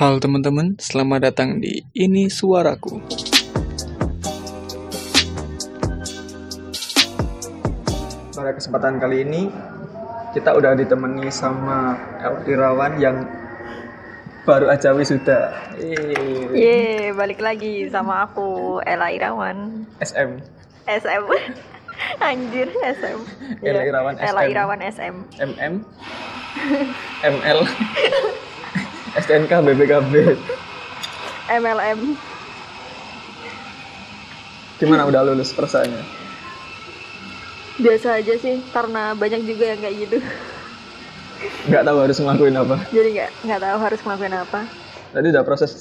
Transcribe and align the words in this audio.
Halo 0.00 0.16
teman-teman, 0.16 0.80
selamat 0.80 1.28
datang 1.28 1.60
di 1.60 1.84
Ini 1.92 2.32
Suaraku. 2.32 3.04
Pada 8.32 8.56
kesempatan 8.56 8.96
kali 8.96 9.28
ini, 9.28 9.52
kita 10.32 10.56
udah 10.56 10.72
ditemani 10.72 11.28
sama 11.28 12.00
El 12.16 12.48
Irawan 12.48 12.96
yang 12.96 13.28
baru 14.48 14.72
aja 14.72 14.96
wisuda. 14.96 15.52
Yeay. 15.76 16.48
Ye, 16.48 17.12
balik 17.12 17.44
lagi 17.44 17.84
sama 17.92 18.24
aku 18.24 18.80
Ella 18.88 19.12
Irawan 19.12 19.84
SM. 20.00 20.40
SM. 20.88 21.24
Anjir, 22.24 22.72
SM. 22.72 23.18
Ella 23.60 23.84
Iya, 23.84 23.92
Irawan 23.92 24.14
Ella 24.16 24.48
SM. 24.48 24.48
Irawan 24.48 24.80
SM. 24.80 25.14
MM. 25.44 25.74
ML. 27.20 27.60
STNK 29.18 29.52
BPKB. 29.66 30.38
MLM. 31.50 32.00
Gimana 34.78 35.02
udah 35.10 35.26
lulus 35.26 35.50
persanya? 35.50 35.98
Biasa 37.80 38.22
aja 38.22 38.34
sih, 38.38 38.62
karena 38.70 39.18
banyak 39.18 39.42
juga 39.44 39.74
yang 39.74 39.80
kayak 39.82 39.96
gitu. 40.06 40.18
Nggak 41.66 41.82
tahu 41.88 41.96
harus 42.00 42.16
ngelakuin 42.20 42.56
apa. 42.56 42.76
Jadi 42.92 43.08
nggak 43.16 43.30
nggak 43.44 43.60
tahu 43.60 43.78
harus 43.82 44.00
ngelakuin 44.04 44.36
apa. 44.36 44.60
Tadi 45.10 45.26
udah 45.32 45.44
proses 45.44 45.72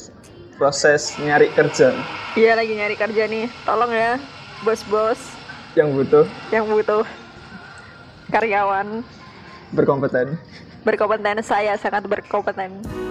proses 0.59 1.15
nyari 1.21 1.47
kerja 1.55 1.95
Iya 2.35 2.57
lagi 2.57 2.73
nyari 2.75 2.95
kerja 2.97 3.23
nih. 3.29 3.45
Tolong 3.63 3.91
ya, 3.93 4.17
bos-bos 4.65 5.19
yang 5.77 5.93
butuh 5.93 6.25
yang 6.49 6.65
butuh 6.65 7.05
karyawan 8.33 9.05
berkompeten. 9.71 10.33
berkompeten. 10.81 11.45
Saya 11.45 11.77
sangat 11.77 12.09
berkompeten. 12.09 13.08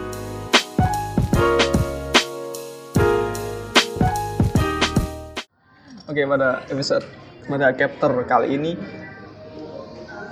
Oke, 6.09 6.25
pada 6.25 6.65
episode 6.73 7.05
pada 7.47 7.69
chapter 7.73 8.11
kali 8.27 8.57
ini 8.57 8.73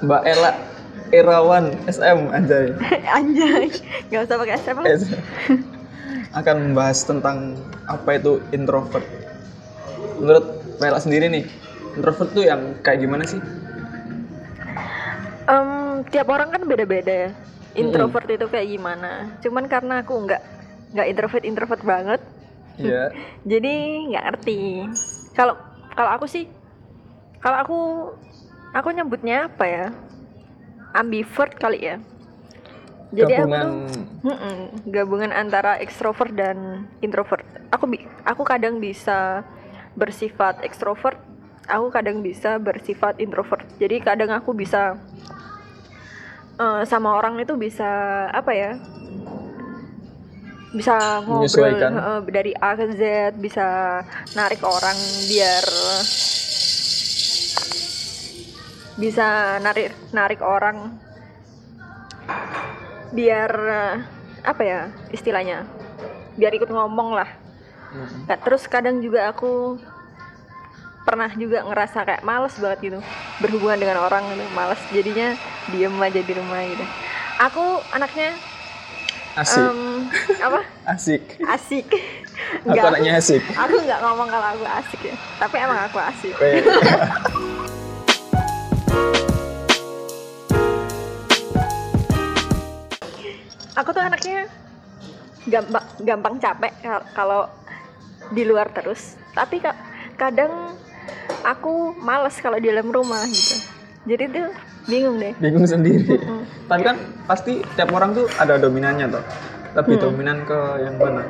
Mbak 0.03 0.23
Ella 0.25 0.53
Irawan 1.13 1.79
SM 1.87 2.33
anjay 2.35 2.75
Anjay, 3.17 3.71
nggak 4.11 4.23
usah 4.27 4.37
pakai 4.41 4.55
SM 4.57 4.77
lah. 4.83 4.89
Akan 6.35 6.57
membahas 6.73 7.05
tentang 7.07 7.61
apa 7.87 8.19
itu 8.19 8.43
introvert. 8.51 9.05
Menurut 10.19 10.59
Mbak 10.81 10.89
Ella 10.91 11.01
sendiri 11.01 11.27
nih, 11.31 11.45
introvert 11.95 12.35
tuh 12.35 12.45
yang 12.49 12.77
kayak 12.83 13.07
gimana 13.07 13.25
sih? 13.29 13.41
Em, 15.47 16.03
tiap 16.11 16.29
orang 16.29 16.51
kan 16.51 16.63
beda-beda 16.67 17.29
ya. 17.29 17.31
Introvert 17.77 18.27
itu 18.27 18.49
kayak 18.49 18.69
gimana? 18.75 19.39
Cuman 19.45 19.71
karena 19.71 20.03
aku 20.03 20.25
nggak 20.25 20.43
nggak 20.97 21.09
introvert 21.13 21.45
introvert 21.45 21.83
banget, 21.85 22.21
Iya. 22.81 23.13
jadi 23.53 23.75
nggak 24.13 24.25
ngerti. 24.33 24.61
Kalau 25.37 25.55
kalau 25.97 26.11
aku 26.13 26.27
sih, 26.29 26.45
kalau 27.41 27.59
aku 27.61 27.79
aku 28.73 28.89
nyebutnya 28.93 29.49
apa 29.49 29.65
ya? 29.65 29.87
Ambivert 30.97 31.57
kali 31.61 31.81
ya. 31.85 31.97
Jadi 33.15 33.33
Gabungan 33.39 33.63
aku 33.63 33.79
tuh 33.87 34.05
gabungan 34.91 35.31
antara 35.31 35.79
ekstrovert 35.79 36.35
dan 36.35 36.91
introvert. 37.01 37.47
Aku 37.71 37.87
aku 38.27 38.43
kadang 38.43 38.83
bisa 38.83 39.47
bersifat 39.95 40.61
ekstrovert, 40.67 41.17
aku 41.71 41.89
kadang 41.95 42.21
bisa 42.21 42.59
bersifat 42.59 43.17
introvert. 43.23 43.63
Jadi 43.79 44.03
kadang 44.03 44.35
aku 44.35 44.53
bisa 44.53 44.99
eh, 46.59 46.83
sama 46.85 47.15
orang 47.15 47.39
itu 47.39 47.55
bisa 47.55 47.89
apa 48.35 48.53
ya? 48.53 48.71
Bisa 50.77 51.25
ngobrol 51.25 51.73
eh, 51.73 52.21
dari 52.29 52.53
A 52.53 52.77
ke 52.77 52.93
Z, 52.93 53.03
bisa 53.41 53.67
narik 54.37 54.61
orang 54.61 54.99
biar 55.25 55.65
bisa 58.97 59.61
narik 59.61 59.93
narik 60.13 60.41
orang 60.41 60.97
biar 63.13 63.51
eh, 63.53 63.97
apa 64.45 64.63
ya 64.65 64.81
istilahnya 65.13 65.65
biar 66.37 66.53
ikut 66.53 66.69
ngomong 66.69 67.17
lah. 67.17 67.29
Mm-mm. 67.97 68.29
Nah, 68.29 68.37
terus 68.45 68.69
kadang 68.69 69.01
juga 69.01 69.33
aku 69.33 69.81
pernah 71.07 71.31
juga 71.39 71.63
ngerasa 71.63 72.03
kayak 72.03 72.27
males 72.27 72.59
banget 72.59 72.79
gitu 72.93 72.99
berhubungan 73.39 73.79
dengan 73.79 74.03
orang 74.03 74.27
gitu 74.35 74.45
males 74.59 74.81
jadinya 74.91 75.39
diem 75.71 75.95
aja 76.03 76.21
di 76.21 76.33
rumah 76.35 76.61
gitu. 76.67 76.85
Aku 77.41 77.81
anaknya 77.95 78.37
asik, 79.37 79.61
em, 79.61 79.79
apa? 80.41 80.61
Asik. 80.87 81.23
asik. 81.45 81.87
Aku 82.63 82.73
Nggak, 82.73 82.89
anaknya 82.89 83.13
asik. 83.17 83.43
aku 83.53 83.75
nggak 83.81 84.01
ngomong 84.01 84.29
kalau 84.29 84.49
aku 84.51 84.65
asik 84.67 85.01
ya. 85.05 85.15
Tapi 85.37 85.57
emang 85.59 85.79
aku 85.83 85.99
asik. 86.01 86.35
Aku 93.77 93.93
tuh 93.93 94.01
anaknya 94.01 94.49
gampang 95.47 95.85
gampang 96.01 96.35
capek 96.41 96.73
kal- 96.81 97.07
kalau 97.13 97.43
di 98.33 98.43
luar 98.43 98.73
terus. 98.73 99.21
Tapi 99.37 99.61
ka- 99.61 99.77
kadang 100.17 100.73
aku 101.45 101.93
males 101.95 102.41
kalau 102.41 102.57
di 102.57 102.73
dalam 102.73 102.89
rumah 102.89 103.21
gitu. 103.29 103.57
Jadi 104.07 104.25
tuh 104.33 104.49
bingung 104.87 105.19
deh 105.19 105.35
bingung 105.37 105.67
sendiri. 105.67 106.17
Mm. 106.17 106.43
Tapi 106.67 106.83
kan 106.83 106.97
pasti 107.27 107.53
tiap 107.75 107.91
orang 107.91 108.11
tuh 108.13 108.27
ada 108.37 108.57
dominannya 108.57 109.07
tuh. 109.09 109.25
Lebih 109.75 109.95
Hmm. 109.95 110.05
dominan 110.09 110.39
ke 110.43 110.59
yang 110.81 110.97
mana? 110.97 111.23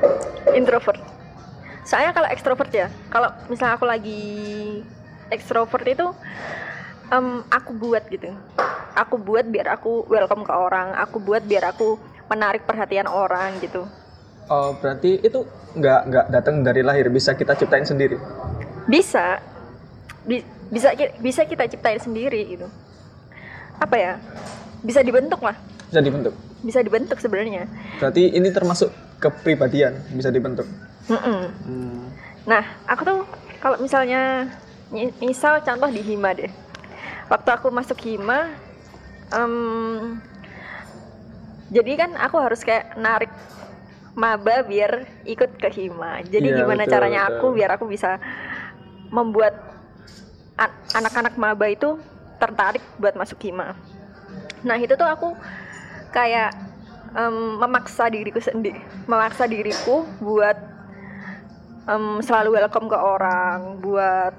introvert 0.54 1.02
soalnya 1.82 2.10
kalau 2.10 2.26
ekstrovert 2.26 2.70
ya 2.70 2.86
kalau 3.06 3.28
misalnya 3.46 3.74
aku 3.74 3.84
lagi 3.84 4.22
ekstrovert 5.28 5.82
itu 5.84 6.06
em, 7.08 7.42
aku 7.46 7.70
buat 7.72 8.06
gitu 8.06 8.30
aku 8.92 9.14
buat 9.16 9.44
biar 9.44 9.70
aku 9.72 10.06
welcome 10.06 10.42
ke 10.42 10.50
orang 10.50 10.94
aku 10.94 11.18
buat 11.18 11.42
biar 11.42 11.70
aku 11.70 11.94
menarik 12.26 12.62
perhatian 12.62 13.06
orang 13.06 13.58
gitu 13.60 13.86
Oh, 14.46 14.78
berarti 14.78 15.18
itu 15.18 15.42
nggak 15.74 16.00
nggak 16.06 16.26
datang 16.30 16.62
dari 16.62 16.78
lahir, 16.78 17.10
bisa 17.10 17.34
kita 17.34 17.54
ciptain 17.54 17.82
sendiri. 17.82 18.14
bisa 18.86 19.42
Bi- 20.22 20.46
bisa 20.66 20.94
bisa 21.18 21.42
kita 21.42 21.66
ciptain 21.66 21.98
sendiri 21.98 22.46
gitu 22.48 22.70
apa 23.76 23.96
ya 23.96 24.12
bisa 24.80 25.00
dibentuk 25.00 25.40
lah 25.40 25.56
Bisa 25.86 26.00
dibentuk. 26.00 26.34
bisa 26.60 26.80
dibentuk 26.80 27.16
sebenarnya 27.16 27.68
Berarti 27.96 28.30
ini 28.30 28.48
termasuk 28.50 28.90
kepribadian, 29.16 29.96
bisa 30.10 30.28
dibentuk. 30.28 30.66
Mm-mm. 31.06 31.40
Hmm. 31.62 32.04
nah 32.44 32.62
aku 32.84 33.02
tuh 33.02 33.18
kalau 33.58 33.78
misalnya 33.78 34.50
mi- 34.88 35.14
misal 35.20 35.58
contoh 35.60 35.88
di 35.88 35.98
hima 36.00 36.30
deh 36.30 36.50
waktu 37.26 37.48
aku 37.48 37.70
masuk 37.70 37.98
hima 38.00 38.54
em, 39.28 40.18
jadi 41.68 41.92
kan 41.96 42.10
aku 42.16 42.36
harus 42.38 42.62
kayak 42.62 42.94
narik 42.94 43.30
maba 44.14 44.62
biar 44.62 44.92
ikut 45.24 45.54
ke 45.56 45.68
hima 45.70 46.22
jadi 46.24 46.48
Iya, 46.48 46.56
gimana 46.60 46.82
betul, 46.82 46.92
caranya 46.92 47.20
betul. 47.24 47.34
aku 47.36 47.46
biar 47.52 47.70
aku 47.72 47.84
bisa 47.84 48.10
membuat 49.08 49.54
an- 50.56 50.74
anak-anak 50.92 51.34
maba 51.36 51.66
itu 51.66 51.98
tertarik 52.36 52.84
buat 53.00 53.14
masuk 53.16 53.40
hima 53.44 53.76
nah 54.64 54.76
itu 54.76 54.96
tuh 54.96 55.06
aku 55.06 55.36
kayak 56.10 56.52
em, 57.16 57.60
memaksa 57.60 58.08
diriku 58.08 58.40
sendiri 58.40 58.80
memaksa 59.08 59.44
diriku 59.48 60.04
buat 60.20 60.56
em, 61.86 62.20
selalu 62.20 62.58
welcome 62.58 62.90
ke 62.90 62.98
orang 62.98 63.78
buat 63.80 64.34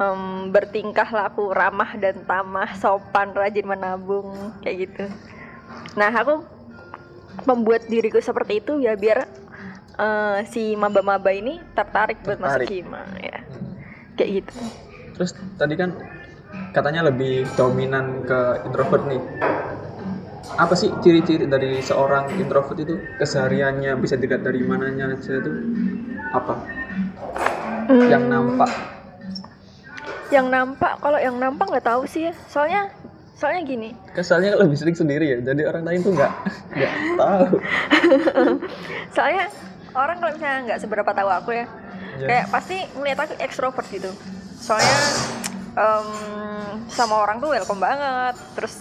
em, 0.00 0.48
bertingkah 0.48 1.08
laku 1.12 1.52
ramah 1.52 1.92
dan 2.00 2.24
tamah 2.24 2.72
sopan 2.80 3.36
rajin 3.36 3.68
menabung 3.68 4.56
kayak 4.64 4.88
gitu. 4.88 5.04
Nah 5.94 6.10
aku 6.10 6.42
membuat 7.46 7.86
diriku 7.86 8.18
seperti 8.18 8.64
itu 8.64 8.80
ya 8.82 8.96
biar 8.96 9.28
eh, 10.00 10.38
si 10.48 10.74
maba-maba 10.74 11.30
ini 11.30 11.60
tertarik 11.76 12.24
buat 12.24 12.40
masuk 12.40 12.66
hima 12.72 13.04
ya. 13.20 13.44
Kayak 14.16 14.30
gitu. 14.42 14.52
Terus 15.16 15.30
tadi 15.60 15.74
kan 15.76 15.92
katanya 16.70 17.04
lebih 17.04 17.48
dominan 17.54 18.22
ke 18.22 18.40
introvert 18.64 19.04
nih. 19.06 19.22
Apa 20.52 20.74
sih 20.74 20.90
ciri-ciri 20.98 21.46
dari 21.46 21.78
seorang 21.78 22.30
introvert 22.34 22.76
itu 22.76 22.98
kesehariannya 23.16 23.94
bisa 23.96 24.14
dilihat 24.14 24.42
dari 24.42 24.60
mananya 24.60 25.10
aja 25.10 25.36
itu 25.36 25.50
apa? 26.30 26.54
Yang 27.88 28.22
Hmm, 28.22 28.32
nampak. 28.32 28.70
yang 30.30 30.46
nampak 30.46 30.94
kalau 30.98 31.18
yang 31.18 31.34
nampak 31.34 31.66
nggak 31.66 31.82
tahu 31.84 32.06
sih 32.06 32.30
ya 32.30 32.34
soalnya 32.46 32.86
soalnya 33.34 33.66
gini 33.66 33.90
Kesannya 34.10 34.54
lebih 34.54 34.76
sering 34.76 34.94
sendiri 34.94 35.26
ya. 35.26 35.38
Jadi 35.42 35.62
orang 35.64 35.82
lain 35.82 36.00
tuh 36.00 36.14
nggak 36.14 36.32
nggak 36.70 36.92
tahu. 37.16 37.46
soalnya 39.14 39.50
orang 39.92 40.16
kalau 40.18 40.32
misalnya 40.32 40.60
nggak 40.66 40.78
seberapa 40.78 41.10
tahu 41.10 41.30
aku 41.30 41.50
ya 41.52 41.66
Ya. 42.12 42.26
kayak 42.26 42.46
pasti 42.52 42.76
ngeliat 42.92 43.16
aku 43.18 43.32
ekstrovert 43.38 43.86
gitu 43.88 44.10
soalnya 44.52 44.92
em, 45.74 46.08
sama 46.90 47.14
orang 47.22 47.38
tuh 47.38 47.50
welcome 47.52 47.80
banget. 47.80 48.34
Terus 48.58 48.74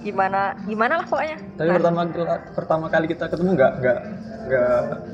gimana 0.00 0.56
gimana 0.64 1.00
lah 1.00 1.06
pokoknya. 1.06 1.36
Tapi 1.60 1.68
Nah, 1.68 1.76
pertama 1.76 2.00
pertama 2.56 2.84
kali 2.88 3.06
kita 3.08 3.28
ketemu 3.28 3.50
nggak 3.52 3.72
nggak 3.84 3.98
nggak 4.48 4.70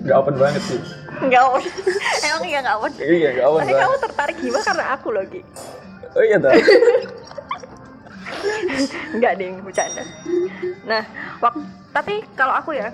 nggak 0.07 0.17
open 0.17 0.37
banget 0.39 0.63
sih. 0.63 0.81
Nggak 1.27 1.43
on 1.43 1.63
emang 2.29 2.45
iya 2.47 2.59
nggak 2.63 2.77
on 2.79 2.93
iya 3.01 3.29
nggak 3.35 3.47
open 3.49 3.61
tapi 3.61 3.73
banget. 3.75 3.83
kamu 3.87 3.97
tertarik 3.99 4.37
gimana? 4.39 4.65
Karena 4.65 4.85
aku 4.95 5.09
lagi 5.11 5.41
oh 6.17 6.25
iya 6.25 6.37
dah 6.41 6.53
Enggak 9.15 9.33
deh, 9.39 9.51
bercanda. 9.63 10.03
Nah, 10.85 11.03
waktu 11.41 11.63
tapi 11.95 12.21
kalau 12.37 12.53
aku 12.53 12.77
ya, 12.77 12.93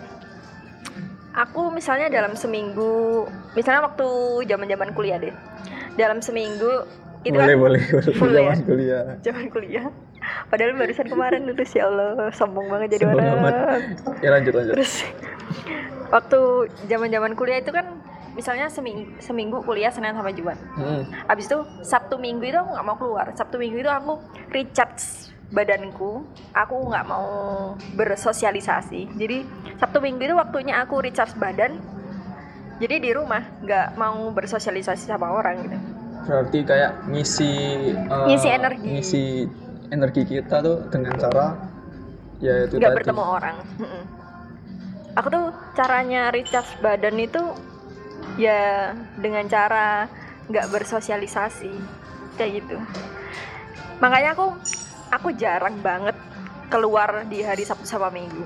aku 1.34 1.72
misalnya 1.72 2.06
dalam 2.12 2.36
seminggu, 2.38 3.26
misalnya 3.56 3.82
waktu 3.88 4.06
zaman-zaman 4.46 4.92
kuliah 4.94 5.18
deh, 5.18 5.34
dalam 5.96 6.22
seminggu 6.22 6.86
itu 7.22 7.34
boleh 7.34 7.54
kan 7.54 7.62
boleh 7.62 7.82
boleh 7.86 8.14
Full 8.18 8.30
zaman 8.34 8.56
ya? 8.58 8.64
kuliah 8.66 9.04
zaman 9.22 9.46
kuliah. 9.48 9.86
Padahal 10.46 10.78
barusan 10.78 11.06
kemarin 11.10 11.42
lulus 11.46 11.74
ya 11.74 11.90
Allah, 11.90 12.30
sombong 12.30 12.70
banget 12.70 12.98
jadi 12.98 13.10
Sombong 13.10 13.26
orang. 13.26 13.42
amat. 13.42 13.82
ya 14.22 14.28
lanjut 14.30 14.52
lanjut 14.54 14.74
Terus 14.78 14.94
waktu 16.14 16.40
zaman-zaman 16.86 17.32
kuliah 17.34 17.58
itu 17.58 17.72
kan 17.74 17.86
misalnya 18.32 18.70
seminggu, 18.70 19.12
seminggu 19.18 19.60
kuliah 19.62 19.90
Senin 19.90 20.14
sampai 20.14 20.32
Jumat. 20.32 20.56
Hmm. 20.78 21.04
Abis 21.26 21.50
itu 21.50 21.58
Sabtu 21.82 22.16
Minggu 22.16 22.48
itu 22.48 22.56
aku 22.56 22.70
nggak 22.70 22.86
mau 22.86 22.96
keluar. 22.96 23.26
Sabtu 23.34 23.58
Minggu 23.58 23.82
itu 23.82 23.90
aku 23.90 24.22
recharge 24.50 25.30
badanku. 25.52 26.24
Aku 26.54 26.74
nggak 26.88 27.04
mau 27.04 27.26
bersosialisasi. 27.98 29.18
Jadi 29.18 29.44
Sabtu 29.76 29.98
Minggu 30.00 30.22
itu 30.22 30.34
waktunya 30.38 30.80
aku 30.80 31.02
recharge 31.02 31.36
badan. 31.36 31.76
Jadi 32.80 32.98
di 32.98 33.10
rumah 33.14 33.42
nggak 33.62 33.94
mau 33.94 34.30
bersosialisasi 34.32 35.06
sama 35.06 35.28
orang 35.28 35.56
gitu. 35.66 35.78
Berarti 36.26 36.58
kayak 36.62 36.92
ngisi 37.10 37.52
eh, 37.94 38.26
Ngisi 38.30 38.48
energi. 38.48 38.88
ngisi 38.88 39.22
energi 39.90 40.22
kita 40.24 40.62
tuh 40.62 40.76
dengan 40.88 41.12
cara 41.18 41.46
ya 42.40 42.66
itu 42.66 42.78
Nggak 42.78 43.02
bertemu 43.02 43.22
orang. 43.22 43.56
Aku 45.12 45.28
tuh 45.28 45.46
caranya 45.76 46.32
recharge 46.32 46.72
badan 46.80 47.20
itu 47.20 47.42
ya 48.40 48.92
dengan 49.20 49.44
cara 49.46 50.08
nggak 50.48 50.72
bersosialisasi 50.72 51.70
kayak 52.40 52.64
gitu. 52.64 52.76
Makanya 54.00 54.32
aku 54.34 54.46
aku 55.12 55.28
jarang 55.36 55.76
banget 55.84 56.16
keluar 56.72 57.28
di 57.28 57.44
hari 57.44 57.62
Sabtu 57.62 57.84
sama 57.84 58.08
Minggu. 58.08 58.42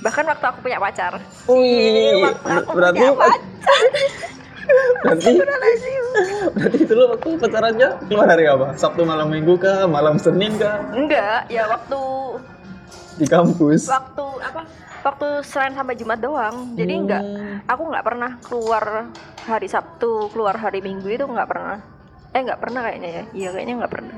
Bahkan 0.00 0.24
waktu 0.30 0.44
aku 0.46 0.58
punya 0.62 0.78
pacar. 0.78 1.18
Wih, 1.50 2.22
waktu 2.22 2.46
aku 2.62 2.70
berarti 2.72 2.98
punya 3.02 3.12
pacar. 3.18 3.42
berarti 5.02 5.36
itu 6.78 6.92
lo 6.92 7.04
waktu 7.10 7.28
pacarannya 7.36 7.88
keluar 8.06 8.28
hari 8.28 8.44
apa? 8.46 8.72
Sabtu 8.74 9.02
malam 9.02 9.28
minggu 9.28 9.56
kah? 9.56 9.84
Malam 9.84 10.16
Senin 10.16 10.56
kah? 10.56 10.80
Enggak, 10.90 11.48
ya 11.48 11.66
waktu 11.66 12.00
Di 13.16 13.26
kampus. 13.26 13.86
waktu 13.86 14.24
apa? 14.40 14.60
Waktu 15.02 15.26
Senin 15.40 15.74
sampai 15.74 15.94
Jumat 15.94 16.18
doang. 16.18 16.74
Jadi 16.74 16.92
Hmm. 16.92 17.02
enggak 17.02 17.22
aku 17.64 17.82
nggak 17.86 18.04
pernah 18.04 18.30
keluar 18.40 18.84
hari 19.42 19.66
Sabtu, 19.66 20.28
keluar 20.30 20.56
hari 20.56 20.80
Minggu 20.80 21.06
itu 21.06 21.24
nggak 21.24 21.46
pernah. 21.46 21.78
Eh 22.30 22.40
nggak 22.42 22.60
pernah 22.60 22.80
kayaknya 22.82 23.08
ya. 23.08 23.22
Iya 23.32 23.48
kayaknya 23.52 23.74
nggak 23.80 23.92
pernah. 23.92 24.16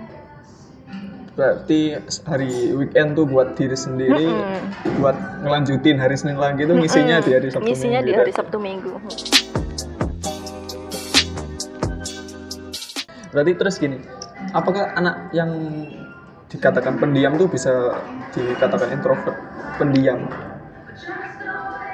Berarti 1.33 1.95
hari 2.27 2.51
weekend 2.75 3.15
tuh 3.15 3.23
buat 3.23 3.55
diri 3.55 3.79
sendiri, 3.79 4.27
Mm-mm. 4.27 4.99
buat 4.99 5.15
ngelanjutin 5.39 5.95
hari 5.95 6.19
Senin 6.19 6.35
lagi 6.35 6.67
tuh 6.67 6.75
ngisinya 6.75 7.23
Mm-mm. 7.23 7.23
di 7.23 7.33
hari 7.33 7.49
Sabtu 7.49 7.63
Ngisinya 7.63 7.95
Minggu. 7.95 8.03
di 8.03 8.11
ya? 8.11 8.19
hari 8.19 8.33
Sabtu 8.35 8.57
Minggu. 8.59 8.93
Berarti 13.33 13.53
terus 13.57 13.77
gini, 13.77 14.01
apakah 14.57 14.97
anak 14.97 15.33
yang 15.37 15.51
dikatakan 16.49 16.97
pendiam 16.97 17.37
tuh 17.37 17.49
bisa 17.49 18.01
dikatakan 18.33 18.89
introvert? 18.97 19.37
Pendiam. 19.77 20.27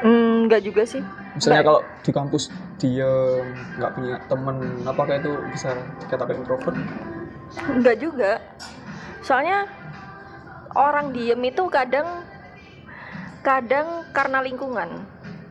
Hmm, 0.04 0.46
nggak 0.46 0.62
juga 0.62 0.82
sih. 0.84 1.02
Misalnya 1.34 1.64
Nggak. 1.64 1.66
kalau 1.66 1.80
di 2.04 2.10
kampus 2.14 2.44
diem, 2.78 3.46
nggak 3.80 3.92
punya 3.96 4.16
temen, 4.30 4.56
apakah 4.86 5.14
itu 5.18 5.32
bisa 5.50 5.74
dikatakan 6.06 6.34
introvert? 6.38 6.76
Enggak 7.66 7.96
juga. 7.98 8.32
Soalnya 9.24 9.66
orang 10.76 11.10
diem 11.10 11.40
itu 11.42 11.66
kadang 11.72 12.22
kadang 13.42 14.06
karena 14.14 14.38
lingkungan, 14.44 15.02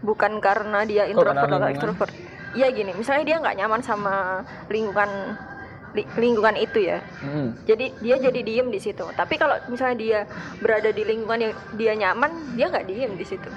bukan 0.05 0.39
karena 0.39 0.85
dia 0.87 1.09
introvert 1.09 1.43
karena 1.43 1.57
atau 1.59 1.71
ekstrovert. 1.73 2.13
Iya 2.53 2.69
gini, 2.69 2.93
misalnya 2.93 3.25
dia 3.25 3.37
nggak 3.41 3.57
nyaman 3.57 3.81
sama 3.81 4.45
lingkungan 4.69 5.09
li- 5.93 6.09
lingkungan 6.17 6.55
itu 6.55 6.79
ya. 6.83 6.99
Hmm. 7.21 7.53
Jadi 7.63 7.93
dia 7.97 8.15
jadi 8.17 8.39
diem 8.41 8.67
di 8.67 8.77
situ. 8.77 9.05
Tapi 9.07 9.37
kalau 9.37 9.57
misalnya 9.65 9.95
dia 9.95 10.19
berada 10.59 10.89
di 10.89 11.01
lingkungan 11.01 11.39
yang 11.39 11.53
dia 11.73 11.93
nyaman, 11.95 12.31
dia 12.53 12.67
nggak 12.67 12.85
diem 12.85 13.13
di 13.13 13.25
situ. 13.25 13.49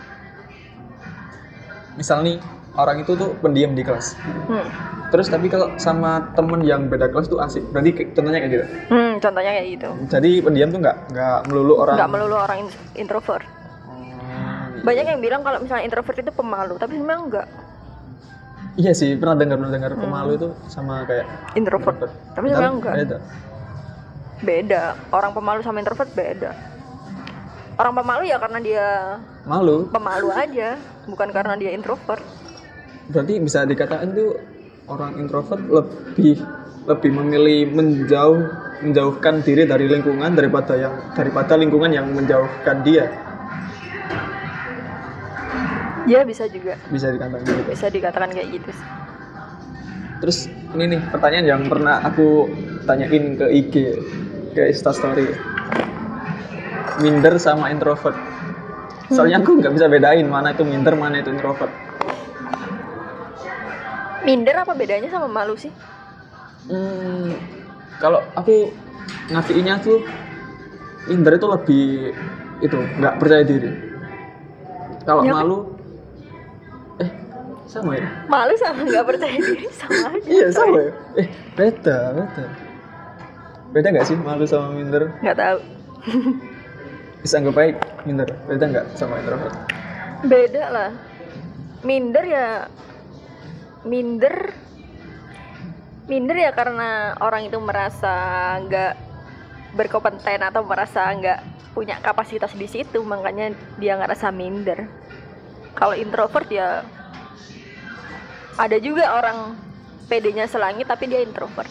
Misal 1.97 2.21
nih 2.23 2.37
orang 2.77 3.01
itu 3.01 3.17
tuh 3.17 3.33
pendiam 3.41 3.73
di 3.73 3.81
kelas. 3.81 4.13
Hmm. 4.47 4.69
Terus 5.09 5.31
tapi 5.31 5.49
kalau 5.49 5.73
sama 5.77 6.35
temen 6.35 6.61
yang 6.61 6.87
beda 6.87 7.09
kelas 7.09 7.27
tuh 7.27 7.41
asik. 7.41 7.65
Berarti 7.73 8.13
contohnya 8.13 8.39
kayak 8.39 8.53
gitu. 8.53 8.65
Hmm, 8.91 9.13
contohnya 9.17 9.53
kayak 9.55 9.69
gitu. 9.73 9.89
Jadi 10.07 10.31
pendiam 10.45 10.69
tuh 10.69 10.81
nggak 10.83 10.97
nggak 11.09 11.39
melulu 11.49 11.75
orang. 11.79 11.97
Nggak 11.97 12.11
melulu 12.11 12.37
orang 12.37 12.59
in- 12.61 12.79
introvert. 12.99 13.47
Oh, 13.87 14.83
Banyak 14.85 15.05
yang 15.09 15.21
bilang 15.25 15.41
kalau 15.41 15.59
misalnya 15.63 15.85
introvert 15.87 16.19
itu 16.21 16.33
pemalu, 16.35 16.75
tapi 16.77 17.01
sebenarnya 17.01 17.23
enggak. 17.23 17.49
Iya 18.77 18.93
sih 18.93 19.17
pernah 19.17 19.37
dengar 19.37 19.57
pernah 19.57 19.73
dengar 19.73 19.93
pemalu 19.97 20.31
itu 20.37 20.49
sama 20.69 21.05
kayak 21.05 21.25
Hmm. 21.25 21.59
Introvert. 21.59 21.97
Tapi 21.97 22.13
Tapi 22.35 22.47
sebenarnya 22.47 22.73
enggak. 22.73 22.95
beda. 22.95 23.19
Beda. 24.39 24.83
Orang 25.11 25.33
pemalu 25.33 25.61
sama 25.61 25.81
introvert 25.81 26.13
beda. 26.13 26.51
Orang 27.77 27.93
pemalu 27.95 28.23
ya 28.25 28.37
karena 28.37 28.59
dia 28.59 28.87
Malu. 29.45 29.89
pemalu 29.89 30.29
aja, 30.31 30.77
bukan 31.05 31.29
karena 31.29 31.57
dia 31.57 31.73
introvert. 31.73 32.25
Berarti 33.07 33.37
bisa 33.39 33.65
dikatakan 33.65 34.13
tuh 34.13 34.37
orang 34.87 35.17
introvert 35.17 35.61
lebih 35.63 36.41
lebih 36.87 37.11
memilih 37.13 37.73
menjauh 37.73 38.41
menjauhkan 38.77 39.41
diri 39.41 39.65
dari 39.65 39.89
lingkungan 39.89 40.33
daripada 40.33 40.77
yang 40.77 40.95
daripada 41.13 41.57
lingkungan 41.57 41.91
yang 41.91 42.09
menjauhkan 42.09 42.81
dia. 42.81 43.09
Ya 46.07 46.23
bisa 46.23 46.47
juga. 46.47 46.79
Bisa 46.89 47.11
dikatakan 47.11 47.43
gitu. 47.43 47.63
Bisa 47.67 47.87
dikatakan 47.91 48.29
kayak 48.31 48.49
gitu. 48.55 48.71
sih. 48.71 48.87
Terus 50.23 50.39
ini 50.73 50.85
nih 50.97 51.01
pertanyaan 51.13 51.47
yang 51.47 51.63
pernah 51.67 52.01
aku 52.01 52.49
tanyain 52.87 53.37
ke 53.37 53.47
IG 53.51 53.75
ke 54.55 54.63
Instastory. 54.71 55.29
Minder 57.03 57.37
sama 57.37 57.69
introvert. 57.69 58.17
Soalnya 59.13 59.39
aku 59.39 59.61
nggak 59.61 59.75
bisa 59.77 59.87
bedain 59.87 60.27
mana 60.27 60.51
itu 60.51 60.65
minder 60.65 60.97
mana 60.97 61.21
itu 61.21 61.29
introvert. 61.31 61.71
Minder 64.25 64.57
apa 64.59 64.73
bedanya 64.75 65.07
sama 65.07 65.29
malu 65.31 65.55
sih? 65.55 65.71
Hmm, 66.67 67.31
kalau 68.03 68.19
aku 68.35 68.75
ngertiinnya 69.31 69.79
tuh 69.79 70.03
minder 71.07 71.39
itu 71.39 71.47
lebih 71.47 71.85
itu 72.65 72.77
nggak 72.99 73.15
percaya 73.23 73.45
diri. 73.47 73.71
Kalau 75.07 75.23
Ya, 75.23 75.31
malu, 75.31 75.76
sama 77.81 77.93
ya? 77.97 78.07
Malu 78.27 78.55
sama 78.57 78.81
nggak 78.85 79.07
percaya 79.07 79.39
diri 79.39 79.67
sama 79.73 80.07
aja. 80.17 80.29
Iya 80.29 80.47
sama 80.53 80.79
ya. 80.81 80.93
Eh 81.21 81.29
beda 81.55 81.99
beda. 82.17 82.45
Beda 83.73 83.87
nggak 83.93 84.07
sih 84.09 84.17
malu 84.17 84.45
sama 84.49 84.73
minder? 84.73 85.13
Nggak 85.21 85.39
tahu. 85.39 85.59
Bisa 87.23 87.35
anggap 87.43 87.55
baik 87.55 87.77
minder. 88.09 88.29
Beda 88.49 88.65
nggak 88.65 88.87
sama 88.97 89.21
introvert? 89.21 89.55
Beda 90.25 90.65
lah. 90.73 90.91
Minder 91.85 92.25
ya 92.25 92.49
minder 93.87 94.51
minder 96.07 96.37
ya 96.39 96.51
karena 96.55 97.15
orang 97.23 97.47
itu 97.51 97.59
merasa 97.59 98.15
nggak 98.63 98.95
berkompeten 99.75 100.43
atau 100.43 100.63
merasa 100.67 101.11
nggak 101.15 101.41
punya 101.75 101.99
kapasitas 102.01 102.55
di 102.55 102.67
situ 102.67 103.03
makanya 103.03 103.53
dia 103.77 103.99
ngerasa 103.99 104.33
minder 104.33 104.87
kalau 105.77 105.93
introvert 105.93 106.49
ya 106.49 106.87
ada 108.57 108.77
juga 108.81 109.05
orang 109.13 109.57
PD-nya 110.07 110.47
selangit 110.47 110.87
tapi 110.87 111.07
dia 111.07 111.21
introvert. 111.21 111.69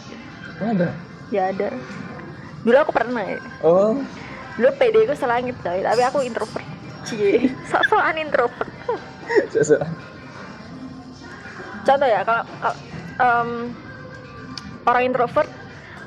Ada. 0.56 0.88
ya 1.28 1.50
ada. 1.50 1.68
Dulu 2.62 2.76
aku 2.78 2.92
pernah. 2.94 3.22
Ya 3.22 3.38
Oh, 3.60 3.98
dulu 4.56 4.70
PD 4.74 5.04
ku 5.04 5.14
selangit 5.14 5.56
coy. 5.60 5.82
Tapi 5.82 6.02
aku 6.02 6.18
introvert. 6.22 6.66
Cie. 7.02 7.50
Sok-sokan 7.66 8.16
introvert. 8.18 8.70
Sesuai. 9.50 9.82
contoh 11.82 12.08
ya 12.10 12.26
kalau, 12.26 12.42
kalau, 12.58 12.76
em, 13.16 13.50
orang 14.82 15.02
introvert 15.06 15.46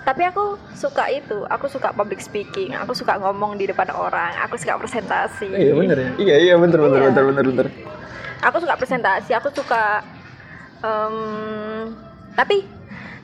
tapi 0.04 0.26
aku 0.26 0.60
suka 0.74 1.08
itu. 1.08 1.48
Aku 1.48 1.70
suka 1.70 1.94
public 1.94 2.20
speaking. 2.20 2.76
Aku 2.76 2.92
suka 2.92 3.16
ngomong 3.16 3.56
di 3.56 3.64
depan 3.64 3.88
orang. 3.92 4.36
Aku 4.44 4.60
suka 4.60 4.76
presentasi. 4.76 5.48
Iya 5.48 5.72
bener 5.76 5.98
ya. 5.98 6.10
Iya 6.18 6.36
iya 6.40 6.54
bener 6.56 6.80
bener 6.80 7.00
Iya. 7.00 7.08
bener 7.12 7.24
bener 7.32 7.44
bener. 7.46 7.68
aku 8.40 8.58
suka 8.60 8.76
presentasi. 8.76 9.32
Aku 9.36 9.52
suka 9.52 10.04
em, 10.80 11.16
tapi 12.34 12.64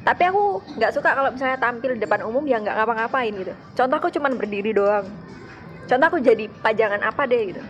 tapi 0.06 0.22
aku 0.22 0.44
nggak 0.78 0.92
suka 0.94 1.10
kalau 1.12 1.34
misalnya 1.34 1.58
tampil 1.58 1.98
di 1.98 2.02
depan 2.02 2.22
umum 2.22 2.46
ya 2.46 2.62
nggak 2.62 2.76
ngapa-ngapain 2.78 3.34
gitu 3.34 3.54
contoh 3.74 3.98
aku 3.98 4.10
cuman 4.12 4.38
berdiri 4.38 4.70
doang 4.70 5.08
contoh 5.86 6.06
aku 6.06 6.20
jadi 6.20 6.46
pajangan 6.62 7.02
apa 7.02 7.26
deh 7.26 7.42
gitu 7.50 7.64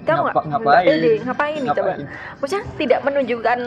Ngapa- 0.00 0.32
nggak? 0.32 0.44
ngapain? 0.48 0.86
Pede. 0.88 1.12
Ngapain 1.20 1.58
nih 1.60 1.70
coba? 1.76 1.92
Maksudnya 2.40 2.64
tidak 2.80 3.00
menunjukkan 3.04 3.58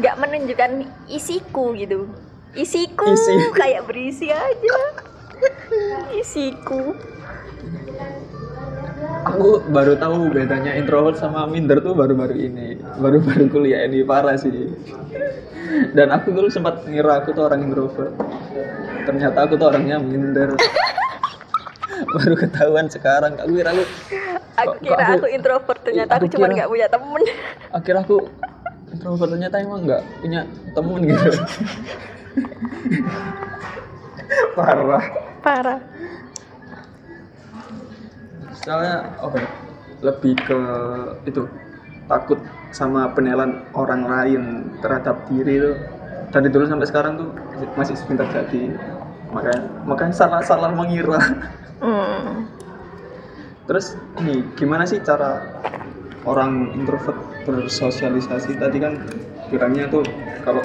nggak 0.00 0.14
menunjukkan 0.20 0.70
isiku 1.08 1.72
gitu. 1.76 2.08
Isiku 2.52 3.08
Isi. 3.08 3.34
kayak 3.56 3.88
berisi 3.88 4.28
aja. 4.28 4.76
Isiku. 6.12 6.92
Aku 9.24 9.64
baru 9.68 9.96
tahu 9.96 10.32
bedanya 10.32 10.72
introvert 10.76 11.16
sama 11.20 11.44
minder 11.46 11.80
tuh 11.80 11.92
baru-baru 11.92 12.36
ini. 12.36 12.78
Baru-baru 12.98 13.48
kuliah 13.50 13.84
ini 13.84 14.04
parah 14.04 14.36
sih. 14.36 14.70
Dan 15.94 16.10
aku 16.10 16.34
dulu 16.34 16.48
sempat 16.50 16.82
ngira 16.86 17.22
aku 17.22 17.32
tuh 17.36 17.46
orang 17.46 17.66
introvert. 17.66 18.12
Ternyata 19.06 19.38
aku 19.46 19.54
tuh 19.56 19.66
orangnya 19.70 19.96
minder. 20.00 20.56
Baru 22.16 22.34
ketahuan 22.34 22.88
sekarang. 22.88 23.36
Aku 23.38 23.52
kira 23.54 23.70
aku 23.76 23.84
Aku 24.60 24.76
kira 24.84 25.16
aku, 25.16 25.26
introvert 25.32 25.80
ternyata 25.80 26.20
aku, 26.20 26.28
aku 26.28 26.34
cuma 26.36 26.52
nggak 26.52 26.68
punya 26.68 26.86
temen. 26.92 27.22
akhir 27.72 27.94
aku 27.96 28.16
introvert 28.92 29.30
ternyata 29.32 29.56
emang 29.62 29.80
nggak 29.88 30.02
punya 30.20 30.40
temen 30.76 31.00
gitu. 31.08 31.30
Parah. 34.56 35.04
Parah. 35.40 35.80
Soalnya 38.54 39.14
apa 39.18 39.36
ya, 39.38 39.48
lebih 40.00 40.34
ke 40.38 40.60
itu 41.28 41.46
takut 42.10 42.38
sama 42.74 43.10
penilaian 43.14 43.62
orang 43.74 44.02
lain 44.06 44.42
terhadap 44.82 45.26
diri 45.30 45.62
itu. 45.62 45.72
Dari 46.30 46.46
dulu 46.46 46.62
sampai 46.66 46.86
sekarang 46.86 47.18
tuh 47.18 47.28
masih 47.74 47.98
sering 47.98 48.18
terjadi. 48.18 48.70
Makanya 49.34 49.62
makanya 49.86 50.14
salah 50.14 50.40
salah 50.42 50.70
mengira. 50.74 51.18
Hmm. 51.80 52.44
terus 53.64 53.96
ini 54.20 54.44
gimana 54.58 54.84
sih 54.84 55.00
cara 55.00 55.40
orang 56.28 56.76
introvert 56.76 57.16
bersosialisasi? 57.48 58.60
Tadi 58.60 58.76
kan 58.76 59.00
bilangnya 59.48 59.88
tuh 59.88 60.04
kalau 60.44 60.60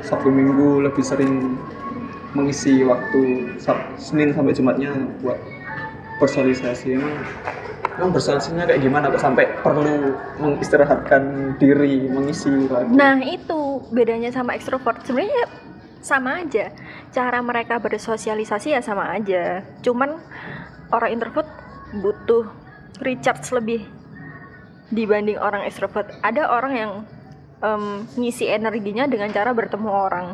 Sabtu 0.00 0.32
Minggu 0.32 0.88
lebih 0.88 1.04
sering 1.04 1.60
mengisi 2.32 2.80
waktu 2.80 3.52
Senin 4.00 4.32
sampai 4.32 4.56
Jumatnya 4.56 4.96
buat 5.20 5.36
bersosialisasi 6.18 6.86
emang 6.98 7.14
emang 7.98 8.10
bersosialisasinya 8.14 8.64
kayak 8.68 8.82
gimana? 8.82 9.10
Kok 9.10 9.22
sampai 9.22 9.44
perlu 9.62 10.14
mengistirahatkan 10.38 11.22
diri 11.58 12.06
mengisi 12.06 12.50
lagi? 12.70 12.90
Nah 12.94 13.18
itu 13.22 13.82
bedanya 13.90 14.30
sama 14.30 14.54
ekstrovert. 14.54 15.02
Sebenarnya 15.06 15.46
sama 16.02 16.42
aja. 16.42 16.70
Cara 17.10 17.42
mereka 17.42 17.82
bersosialisasi 17.82 18.74
ya 18.74 18.80
sama 18.82 19.10
aja. 19.14 19.66
Cuman 19.82 20.18
orang 20.94 21.10
introvert 21.14 21.48
butuh 21.98 22.46
recharge 23.02 23.50
lebih 23.54 23.82
dibanding 24.88 25.36
orang 25.36 25.68
ekstrovert 25.68 26.08
ada 26.24 26.48
orang 26.48 26.72
yang 26.72 26.90
em, 27.60 28.08
ngisi 28.16 28.48
energinya 28.48 29.04
dengan 29.04 29.28
cara 29.34 29.52
bertemu 29.52 29.90
orang. 29.90 30.26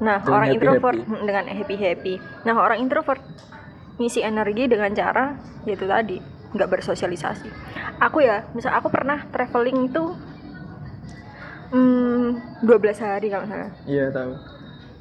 Nah 0.00 0.24
Dengan 0.24 0.32
orang 0.32 0.48
happy-happy. 0.48 0.56
introvert 0.56 0.98
hmm, 1.06 1.22
dengan 1.28 1.44
happy 1.44 1.76
happy 1.76 2.14
nah 2.48 2.54
orang 2.56 2.78
introvert 2.80 3.22
ngisi 4.00 4.24
energi 4.24 4.64
dengan 4.64 4.88
cara 4.96 5.36
yaitu 5.68 5.84
tadi 5.84 6.16
nggak 6.56 6.68
bersosialisasi. 6.72 7.52
Aku 8.00 8.24
ya 8.24 8.48
misal 8.56 8.72
aku 8.72 8.88
pernah 8.88 9.28
traveling 9.28 9.92
itu 9.92 10.16
hmm, 11.70 12.64
12 12.64 12.96
hari 13.04 13.28
kalau 13.28 13.44
salah. 13.44 13.70
Iya 13.84 14.08
tahu. 14.08 14.32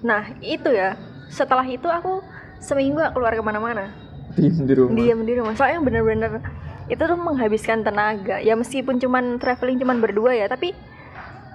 Nah 0.03 0.23
itu 0.43 0.69
ya 0.75 0.99
setelah 1.31 1.63
itu 1.63 1.87
aku 1.87 2.19
seminggu 2.59 2.99
gak 2.99 3.15
keluar 3.15 3.31
ke 3.31 3.41
mana-mana. 3.41 3.95
Diem 4.35 4.67
di 4.67 4.73
rumah. 4.75 4.95
Diam 4.99 5.19
di 5.23 5.33
rumah. 5.33 5.53
Soalnya 5.55 5.79
bener-bener 5.79 6.43
itu 6.91 6.99
tuh 6.99 7.17
menghabiskan 7.17 7.81
tenaga. 7.81 8.43
Ya 8.43 8.53
meskipun 8.59 8.99
cuman 8.99 9.39
traveling 9.39 9.79
cuman 9.79 9.97
berdua 10.03 10.35
ya 10.35 10.45
tapi 10.51 10.75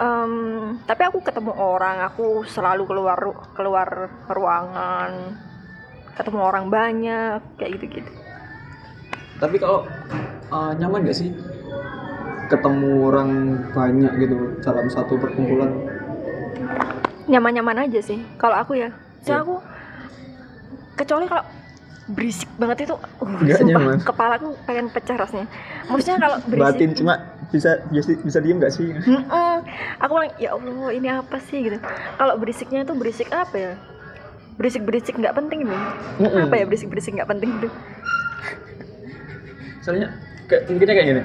em, 0.00 0.32
tapi 0.88 1.02
aku 1.06 1.22
ketemu 1.22 1.52
orang 1.54 2.02
aku 2.08 2.42
selalu 2.48 2.88
keluar 2.88 3.18
keluar 3.54 3.88
ruangan 4.26 5.38
ketemu 6.14 6.40
orang 6.40 6.66
banyak 6.70 7.40
kayak 7.58 7.70
gitu-gitu 7.78 8.10
tapi 9.38 9.58
kalau 9.58 9.84
uh, 10.48 10.72
nyaman 10.78 11.04
gak 11.04 11.18
sih 11.18 11.34
ketemu 12.46 13.08
orang 13.08 13.30
banyak 13.72 14.12
gitu 14.20 14.36
dalam 14.62 14.86
satu 14.88 15.16
perkumpulan 15.16 15.72
nyaman-nyaman 17.26 17.88
aja 17.88 18.00
sih 18.00 18.20
kalau 18.36 18.56
aku 18.56 18.78
ya 18.78 18.90
soalnya 19.20 19.32
Iya. 19.34 19.40
aku 19.40 19.54
kecuali 20.94 21.24
kalau 21.24 21.44
berisik 22.04 22.50
banget 22.60 22.84
itu 22.84 22.94
uh, 23.00 23.24
sumpah 23.24 23.64
nyaman. 23.64 23.96
kepalaku 24.04 24.48
pengen 24.68 24.92
pecah 24.92 25.16
rasanya 25.16 25.48
maksudnya 25.88 26.20
kalau 26.20 26.36
berisik 26.44 26.64
batin 26.68 26.90
cuma 26.92 27.14
bisa 27.48 27.70
bisa, 27.88 28.12
bisa 28.20 28.38
diem 28.44 28.60
gak 28.60 28.74
sih 28.76 28.92
Mm-mm. 28.92 29.56
Aku 30.04 30.12
bilang, 30.12 30.32
ya 30.36 30.52
Allah 30.52 30.90
ini 30.90 31.08
apa 31.08 31.38
sih 31.40 31.64
gitu. 31.64 31.78
Kalau 32.18 32.34
berisiknya 32.36 32.82
itu 32.82 32.92
berisik 32.92 33.30
apa 33.30 33.54
ya? 33.56 33.72
Berisik-berisik 34.54 35.14
nggak 35.14 35.34
penting 35.34 35.66
gitu. 35.66 35.76
Mm-mm. 36.20 36.46
Apa 36.46 36.54
ya 36.56 36.64
berisik-berisik 36.64 37.12
nggak 37.14 37.30
penting 37.30 37.50
gitu? 37.58 37.68
soalnya 39.80 40.08
kayak 40.48 40.64
mungkinnya 40.64 40.94
kayak 40.96 41.08
gini 41.12 41.22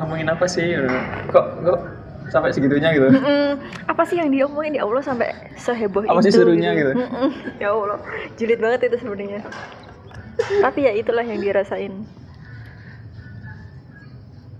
ngomongin 0.00 0.28
apa 0.32 0.48
sih 0.48 0.64
kok 1.28 1.44
kok 1.60 1.80
sampai 2.32 2.48
segitunya 2.48 2.88
gitu 2.88 3.12
Mm-mm. 3.12 3.60
Apa 3.84 4.08
sih 4.08 4.16
yang 4.16 4.32
diomongin 4.32 4.80
ya 4.80 4.88
Allah 4.88 5.04
sampai 5.04 5.28
seheboh 5.54 6.00
Apa 6.00 6.24
itu? 6.24 6.32
sih 6.32 6.40
serunya 6.40 6.72
gitu? 6.72 6.96
Mm-mm. 6.96 7.28
Ya 7.60 7.68
Allah, 7.68 8.00
julid 8.40 8.56
banget 8.56 8.88
itu 8.88 8.96
sebenarnya. 8.96 9.44
Tapi 10.64 10.80
ya 10.82 10.92
itulah 10.96 11.20
yang 11.20 11.36
dirasain. 11.38 11.92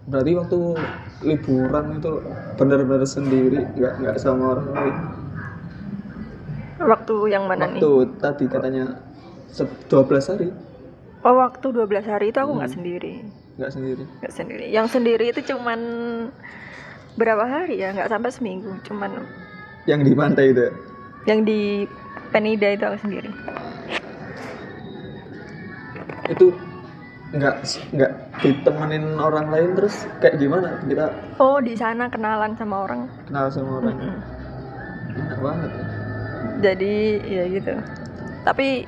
berarti 0.02 0.32
waktu 0.36 0.58
liburan 1.24 1.86
itu 1.96 2.12
benar-benar 2.60 3.08
sendiri 3.08 3.64
nggak 3.72 3.94
nggak 3.96 4.16
sama 4.20 4.58
orang 4.58 4.68
lain 4.68 4.96
Waktu 6.84 7.14
yang 7.28 7.44
mana 7.46 7.66
nih? 7.66 7.78
waktu 7.78 7.92
tadi 8.18 8.44
katanya 8.46 8.84
se- 9.48 9.68
12 9.86 10.28
hari 10.28 10.48
Oh, 11.22 11.38
waktu 11.38 11.66
12 11.70 12.02
hari 12.02 12.26
itu 12.28 12.38
aku 12.38 12.52
nggak 12.52 12.66
Hmm. 12.66 12.76
sendiri. 12.76 13.14
nggak 13.52 13.70
sendiri 13.70 14.02
Nggak 14.18 14.32
sendiri. 14.32 14.64
Yang 14.68 14.86
sendiri 14.90 15.24
itu 15.28 15.40
cuman 15.46 15.80
berapa 17.14 17.44
hari 17.44 17.78
ya? 17.78 17.92
Nggak 17.92 18.08
sampai 18.08 18.30
seminggu. 18.30 18.72
Cuman 18.82 19.22
yang 19.84 20.00
di 20.00 20.12
pantai 20.12 20.50
itu 20.50 20.62
ya? 20.62 20.72
yang 21.24 21.40
di 21.42 21.86
Penida 22.28 22.66
itu 22.66 22.82
aku 22.82 22.98
sendiri. 22.98 23.30
itu 26.24 26.46
nggak 27.30 27.54
nggak 27.92 28.12
ditemenin 28.40 29.16
orang 29.16 29.48
lain 29.48 29.72
terus 29.72 30.04
kayak 30.18 30.36
gimana 30.36 30.80
kita 30.82 31.12
Oh 31.36 31.58
di 31.58 31.72
sana 31.72 32.08
kenalan 32.08 32.52
sama 32.54 32.84
orang. 32.84 33.08
kenal 33.24 33.46
sama 33.48 33.78
orang 33.78 33.96
Mm-mm. 33.96 34.16
enak 35.18 35.38
banget 35.38 35.70
ya. 35.70 35.84
Jadi 36.58 36.94
ya 37.22 37.44
gitu. 37.48 37.72
Tapi 38.42 38.86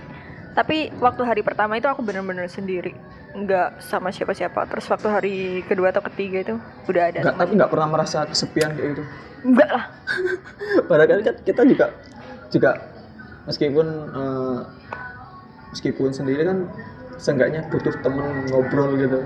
tapi 0.52 0.76
waktu 0.96 1.23
hari 1.23 1.42
pertama 1.42 1.75
itu 1.75 1.84
aku 1.84 2.00
bener-bener 2.00 2.46
sendiri, 2.46 2.94
nggak 3.32 3.80
sama 3.80 4.08
siapa-siapa. 4.08 4.66
Terus 4.66 4.87
waktu 4.87 5.08
hari 5.08 5.37
kedua 5.64 5.90
atau 5.90 6.02
ketiga 6.04 6.38
itu 6.42 6.54
udah 6.87 7.02
ada. 7.04 7.18
nggak 7.20 7.37
tapi 7.37 7.52
nggak 7.54 7.70
pernah 7.70 7.88
merasa 7.88 8.18
kesepian 8.25 8.70
kayak 8.73 8.88
gitu 8.92 9.04
Enggak 9.44 9.68
lah. 9.68 9.84
padahal 10.88 11.20
kan 11.20 11.37
kita 11.38 11.62
juga 11.64 11.87
juga 12.49 12.70
meskipun 13.44 13.87
eh, 14.08 14.58
meskipun 15.68 16.08
sendiri 16.11 16.42
kan 16.44 16.58
seenggaknya 17.16 17.66
butuh 17.68 17.92
temen 18.00 18.25
ngobrol 18.49 18.94
gitu 18.96 19.20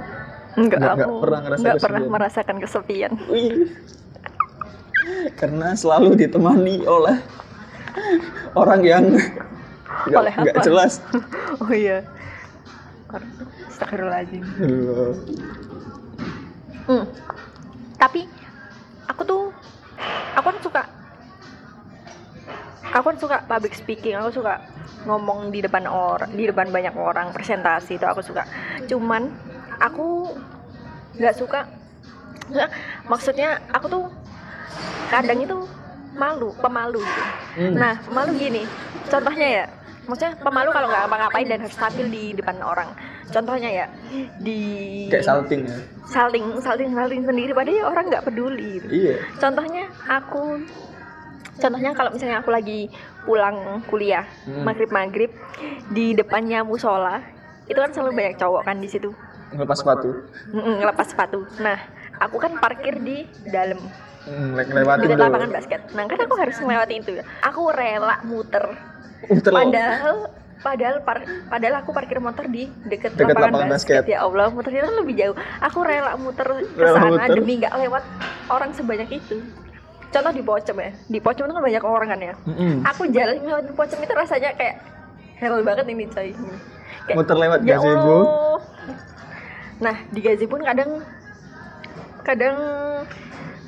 Enggak, 0.56 0.78
Nggak- 0.80 0.96
aku 0.98 1.12
pernah 1.20 1.40
ngerasa 1.40 1.60
nggak 1.62 1.76
pernah 1.78 2.00
kesepian. 2.00 2.10
merasakan 2.10 2.56
kesepian. 2.58 3.12
Wih. 3.28 3.52
karena 5.34 5.72
selalu 5.72 6.18
ditemani 6.18 6.82
oleh 6.82 7.16
orang 8.60 8.80
yang 8.84 9.04
nggak 10.08 10.20
Oleh 10.20 10.64
jelas 10.64 11.00
oh 11.64 11.72
iya. 11.72 12.04
Astagfirullahaladzim. 13.72 14.44
Hmm. 16.84 17.04
Tapi 17.96 18.28
aku 19.08 19.22
tuh 19.24 19.42
aku 20.36 20.44
kan 20.44 20.58
suka 20.60 20.82
aku 22.92 23.04
kan 23.12 23.16
suka 23.16 23.36
public 23.48 23.72
speaking, 23.76 24.16
aku 24.16 24.40
suka 24.40 24.60
ngomong 25.08 25.48
di 25.48 25.64
depan 25.64 25.88
orang, 25.88 26.32
di 26.36 26.44
depan 26.48 26.68
banyak 26.68 26.92
orang, 26.96 27.32
presentasi 27.32 27.96
itu 27.96 28.04
aku 28.04 28.20
suka. 28.20 28.44
Cuman 28.84 29.32
aku 29.80 30.36
nggak 31.16 31.36
suka 31.36 31.64
maksudnya 33.04 33.60
aku 33.72 33.86
tuh 33.92 34.04
kadang 35.12 35.44
itu 35.44 35.67
malu, 36.18 36.50
pemalu 36.58 37.00
gitu. 37.00 37.22
Hmm. 37.56 37.74
Nah, 37.78 37.94
pemalu 38.02 38.30
gini. 38.36 38.62
Contohnya 39.06 39.46
ya, 39.46 39.64
maksudnya 40.04 40.34
pemalu 40.36 40.68
kalau 40.74 40.86
nggak 40.90 41.02
ngapa-ngapain 41.06 41.46
dan 41.48 41.58
harus 41.62 41.78
tampil 41.78 42.06
di 42.10 42.34
depan 42.34 42.58
orang. 42.60 42.90
Contohnya 43.28 43.70
ya, 43.70 43.86
di 44.40 44.60
kayak 45.12 45.24
salting 45.24 45.62
ya 45.64 45.78
salting 46.08 46.44
salting 46.64 46.90
salting 46.96 47.20
sendiri 47.20 47.52
padahal 47.52 47.92
orang 47.92 48.08
nggak 48.08 48.24
peduli 48.24 48.80
gitu. 48.80 48.88
iya 48.88 49.20
contohnya 49.36 49.84
aku 50.08 50.64
contohnya 51.60 51.90
kalau 51.92 52.10
misalnya 52.16 52.40
aku 52.40 52.48
lagi 52.48 52.88
pulang 53.28 53.84
kuliah 53.84 54.24
Hmm. 54.48 54.64
maghrib 54.64 54.88
maghrib 54.88 55.30
di 55.92 56.16
depannya 56.16 56.64
musola 56.64 57.20
itu 57.68 57.76
kan 57.76 57.92
selalu 57.92 58.16
banyak 58.16 58.34
cowok 58.40 58.62
kan 58.64 58.80
di 58.80 58.88
situ 58.88 59.12
Ngelepas 59.48 59.80
sepatu. 59.80 60.12
Ngelepas 60.52 61.06
sepatu 61.12 61.40
nah 61.60 61.76
aku 62.16 62.40
kan 62.40 62.56
parkir 62.56 62.96
di 63.00 63.28
dalam 63.48 63.76
lewatin 64.28 64.72
dekat 65.02 65.16
dulu. 65.16 65.24
lapangan 65.24 65.50
basket 65.50 65.80
nah 65.90 66.04
kan 66.04 66.18
aku 66.20 66.34
harus 66.36 66.56
melewati 66.58 66.94
itu 66.96 67.10
ya 67.14 67.24
aku 67.40 67.60
rela 67.70 68.16
muter 68.22 68.64
Muter 69.24 69.50
loh. 69.50 69.58
padahal 69.58 70.16
padahal 70.58 70.96
par- 71.02 71.28
padahal 71.44 71.74
aku 71.76 71.90
parkir 71.90 72.18
motor 72.18 72.44
di 72.46 72.66
dekat 72.82 73.14
Dekat 73.14 73.30
lapangan, 73.32 73.50
lapangan 73.52 73.68
basket. 73.70 73.94
basket. 74.00 74.10
ya 74.10 74.18
Allah 74.20 74.46
muternya 74.48 74.82
kan 74.82 74.94
lebih 74.96 75.14
jauh 75.16 75.34
aku 75.60 75.78
rela 75.80 76.12
muter 76.14 76.46
ke 76.66 76.84
sana 76.84 77.24
demi 77.28 77.52
nggak 77.56 77.74
lewat 77.76 78.04
orang 78.48 78.70
sebanyak 78.72 79.08
itu 79.12 79.38
contoh 80.08 80.32
di 80.32 80.40
Pocem 80.40 80.76
ya 80.76 80.90
di 81.04 81.18
Pocem 81.18 81.44
itu 81.44 81.52
kan 81.52 81.62
banyak 81.62 81.84
orang 81.84 82.08
kan 82.08 82.20
ya 82.22 82.34
Mm-mm. 82.44 82.74
aku 82.82 83.02
jalan 83.08 83.36
lewat 83.40 83.64
Pocem 83.72 83.98
itu 83.98 84.12
rasanya 84.12 84.50
kayak 84.52 84.76
hell 85.36 85.62
banget 85.62 85.86
ini 85.86 86.04
coy 86.06 86.30
Kayak, 87.04 87.16
Muter 87.16 87.36
lewat 87.36 87.60
ya 87.62 87.76
gazebo. 87.76 88.16
Allah. 88.16 88.58
nah 89.78 89.96
di 90.08 90.20
gazebo 90.20 90.50
pun 90.50 90.62
kadang 90.62 90.90
kadang 92.20 92.56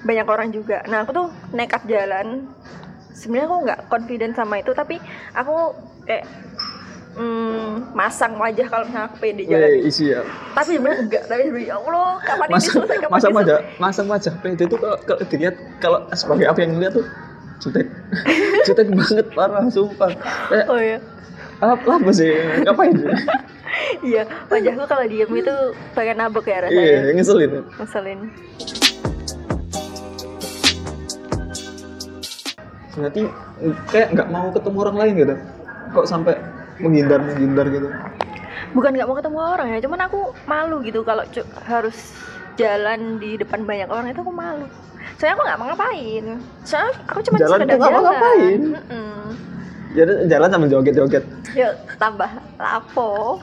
banyak 0.04 0.26
orang 0.26 0.48
juga 0.50 0.80
nah 0.88 1.04
aku 1.04 1.10
tuh 1.12 1.26
nekat 1.52 1.82
jalan 1.86 2.48
sebenarnya 3.12 3.46
aku 3.48 3.56
nggak 3.68 3.80
confident 3.92 4.34
sama 4.36 4.64
itu 4.64 4.72
tapi 4.72 4.96
aku 5.36 5.76
kayak 6.08 6.24
hmm, 7.18 7.92
masang 7.92 8.38
wajah 8.40 8.66
kalau 8.70 8.84
misalnya 8.88 9.06
aku 9.12 9.16
pede 9.20 9.42
jalan 9.44 9.68
Weh, 9.68 9.88
isi 9.88 10.04
ya. 10.14 10.24
tapi 10.56 10.80
sebenarnya 10.80 11.00
enggak 11.04 11.22
tapi 11.28 11.42
sebenarnya 11.48 11.68
ya 11.68 11.74
Allah 11.76 12.08
kapan 12.24 12.46
ini 12.48 12.54
Masa, 12.56 12.70
selesai 12.72 12.96
kapan 12.96 13.12
masa 13.12 13.26
ini 13.28 13.36
wajah, 13.36 13.58
masa 13.76 14.00
wajah 14.08 14.34
pede 14.40 14.64
itu 14.64 14.76
kalau, 14.80 14.96
kalau 15.04 15.20
dilihat 15.28 15.56
kalau 15.84 15.98
sebagai 16.16 16.46
apa 16.48 16.58
yang 16.64 16.72
ngeliat 16.80 16.92
tuh 16.96 17.06
jutek, 17.60 17.86
jutek 18.66 18.88
banget 18.88 19.26
parah 19.36 19.68
sumpah. 19.68 20.08
Kayak 20.48 20.66
oh 20.72 20.80
iya 20.80 20.96
apa, 21.60 21.76
apa 21.76 22.08
sih? 22.08 22.32
Ngapain 22.64 22.96
sih? 22.96 23.12
iya 24.10 24.22
wajahku 24.48 24.84
kalau 24.88 25.04
diem 25.04 25.30
itu 25.30 25.54
pengen 25.92 26.16
nabok 26.18 26.46
ya 26.48 26.64
rasanya 26.66 26.80
Iya, 26.80 27.12
ngeselin. 27.14 27.50
ngeselin 27.78 28.18
Berarti 32.96 33.22
kayak 33.90 34.08
nggak 34.14 34.28
mau 34.32 34.50
ketemu 34.50 34.76
orang 34.82 34.96
lain 34.98 35.12
gitu. 35.18 35.34
Kok 35.90 36.06
sampai 36.06 36.34
menghindar 36.80 37.20
menghindar 37.20 37.66
gitu? 37.68 37.88
bukan 38.74 38.90
nggak 38.94 39.08
mau 39.08 39.16
ketemu 39.18 39.38
orang 39.40 39.68
ya 39.74 39.78
cuman 39.82 40.00
aku 40.06 40.20
malu 40.46 40.76
gitu 40.86 41.02
kalau 41.02 41.24
harus 41.66 42.14
jalan 42.54 43.18
di 43.18 43.40
depan 43.40 43.66
banyak 43.66 43.88
orang 43.90 44.12
itu 44.12 44.20
aku 44.22 44.30
malu 44.34 44.66
soalnya 45.18 45.34
aku 45.34 45.42
nggak 45.48 45.58
mau 45.58 45.66
ngapain 45.72 46.24
soalnya 46.62 46.92
aku 47.08 47.18
cuma 47.26 47.36
Jalan 47.40 47.58
sekedar 47.58 47.74
tuh 47.74 47.78
nggak 47.80 47.90
mau 47.90 48.02
jalan 48.02 48.14
ngapain. 48.14 48.60
Mm-mm. 48.74 49.18
Jadi 49.90 50.12
jalan 50.30 50.48
sambil 50.54 50.68
joget-joget. 50.70 51.24
yuk 51.58 51.74
tambah 51.98 52.30
lapo 52.62 53.42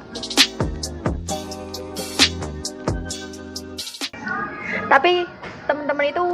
tapi 4.88 5.28
teman-teman 5.68 6.06
itu 6.08 6.26